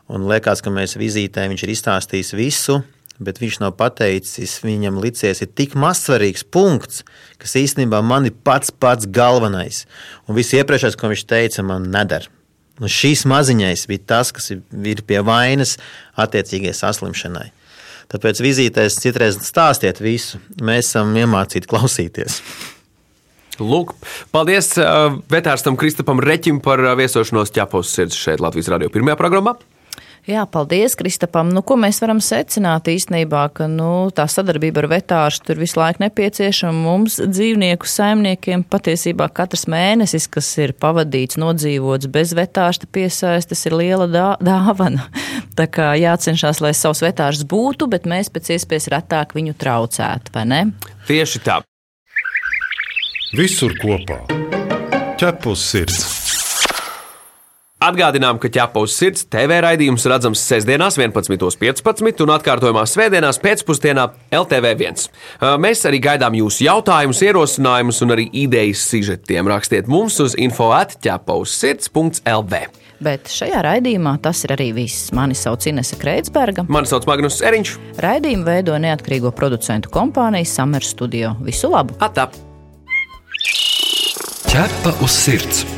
Un 0.09 0.29
liekas, 0.31 0.63
ka 0.65 0.73
mēs 0.73 0.97
vizītē 0.97 1.49
viņš 1.51 1.67
ir 1.67 1.75
izstāstījis 1.75 2.33
visu, 2.39 2.79
bet 3.19 3.43
viņš 3.43 3.59
nav 3.65 3.75
pateicis, 3.77 4.61
viņam 4.63 5.01
licies 5.03 5.43
ir 5.43 5.51
tik 5.59 5.75
mazsvarīgs 5.79 6.47
punkts, 6.47 7.03
kas 7.43 7.59
īstenībā 7.59 8.01
man 8.07 8.31
ir 8.31 8.39
pats 8.47 8.71
pats 8.71 9.11
galvenais. 9.11 9.85
Un 10.31 10.39
viss 10.39 10.55
iepriekšējais, 10.55 10.97
ko 10.97 11.11
viņš 11.13 11.27
teica, 11.29 11.67
man 11.67 11.91
nedara. 11.93 12.31
Un 12.79 12.87
šīs 12.87 13.25
maziņais 13.27 13.89
bija 13.91 14.07
tas, 14.15 14.31
kas 14.31 14.53
ir 14.55 15.03
pie 15.03 15.19
vainas 15.27 15.77
attiecīgajai 16.15 16.79
saslimšanai. 16.79 17.49
Tāpēc 18.09 18.41
vizītēs 18.41 18.97
citreiz 19.03 19.37
stāstiet 19.45 20.01
visu. 20.01 20.41
Mēs 20.65 20.89
esam 20.89 21.13
iemācīti 21.19 21.69
klausīties. 21.69 22.41
Lūk, 23.59 23.93
paldies 24.33 24.71
uh, 24.79 25.19
vetārstam 25.33 25.77
Kristapam 25.77 26.23
Reķim 26.23 26.63
par 26.65 26.81
uh, 26.85 26.95
viesošanos 26.99 27.51
ķepos 27.53 27.91
sirds 27.91 28.17
šeit 28.17 28.41
Latvijas 28.45 28.71
radio 28.71 28.91
pirmajā 28.95 29.19
programmā. 29.19 29.57
Jā, 30.29 30.43
paldies 30.45 30.93
Kristapam. 30.93 31.49
Nu, 31.57 31.63
ko 31.65 31.79
mēs 31.81 32.03
varam 32.03 32.19
secināt 32.21 32.91
īstenībā, 32.93 33.47
ka 33.57 33.65
nu, 33.73 34.11
tā 34.13 34.27
sadarbība 34.29 34.83
ar 34.83 34.89
vetārstu 34.93 35.49
tur 35.49 35.63
visu 35.63 35.79
laiku 35.81 36.03
nepieciešama. 36.05 36.83
Mums 36.85 37.17
dzīvnieku 37.23 37.89
saimniekiem 37.89 38.67
patiesībā 38.69 39.31
katrs 39.33 39.65
mēnesis, 39.73 40.29
kas 40.29 40.51
ir 40.61 40.75
pavadīts, 40.77 41.41
nodzīvots 41.41 42.11
bez 42.13 42.37
vetārsta 42.37 42.91
piesaistes, 42.93 43.65
ir 43.71 43.79
liela 43.81 44.11
dā 44.13 44.27
dāvana. 44.45 45.09
Tā 45.59 45.65
kā 45.73 45.95
jācenšas, 45.97 46.61
lai 46.61 46.75
savs 46.77 47.01
vetārs 47.07 47.41
būtu, 47.49 47.89
bet 47.89 48.05
mēs 48.05 48.29
pēc 48.29 48.53
iespējas 48.59 48.93
retāk 48.99 49.33
viņu 49.39 49.57
traucētu, 49.57 50.37
vai 50.37 50.45
ne? 50.53 50.63
Tieši 51.09 51.45
tā. 51.49 51.63
Visur 53.33 53.73
kopā- 53.81 54.27
ķepus 55.21 55.69
sirds. 55.73 56.18
Atgādinām, 57.89 58.37
ka 58.41 58.51
ķepa 58.53 58.83
uz 58.85 58.93
sirds 58.99 59.25
TV 59.33 59.61
raidījums 59.65 60.05
redzams 60.11 60.43
sestdienās, 60.45 60.99
11.15 61.01 62.25
un 62.25 62.33
atkārtojumā 62.35 62.83
svētdienās 62.89 63.41
pēcpusdienā 63.41 64.05
LTV1. 64.35 65.07
Mēs 65.63 65.87
arī 65.89 66.03
gaidām 66.05 66.37
jūsu 66.37 66.67
jautājumus, 66.67 67.23
ierosinājumus 67.25 68.03
un 68.05 68.17
arī 68.17 68.27
idejas 68.45 68.83
sižetiem. 68.91 69.49
Rakstiet 69.49 69.89
mums 69.89 70.19
uz 70.25 70.37
info 70.37 70.69
atķepa 70.77 71.39
uz 71.41 71.55
sirds.lv. 71.57 72.61
Bet 72.99 73.31
šajā 73.31 73.63
raidījumā 73.63 74.17
tas 74.23 74.43
ir 74.45 74.57
arī 74.57 74.73
viss. 74.75 75.13
Mani 75.15 75.39
sauc 75.39 75.65
Inese 75.71 75.97
Kreitsberga. 76.01 76.67
Mani 76.69 76.91
sauc 76.91 77.07
Magnus 77.09 77.39
Eriņš. 77.47 77.77
Raidījumu 78.03 78.45
veido 78.49 78.77
neatkarīgo 78.83 79.33
producentu 79.39 79.93
kompānija 79.95 80.51
Summer 80.51 80.85
Studio. 80.85 81.37
Visu 81.47 81.71
labu! 81.73 81.97
Atā! 82.03 82.29
Ķepa 84.51 84.99
uz 85.05 85.15
sirds! 85.15 85.78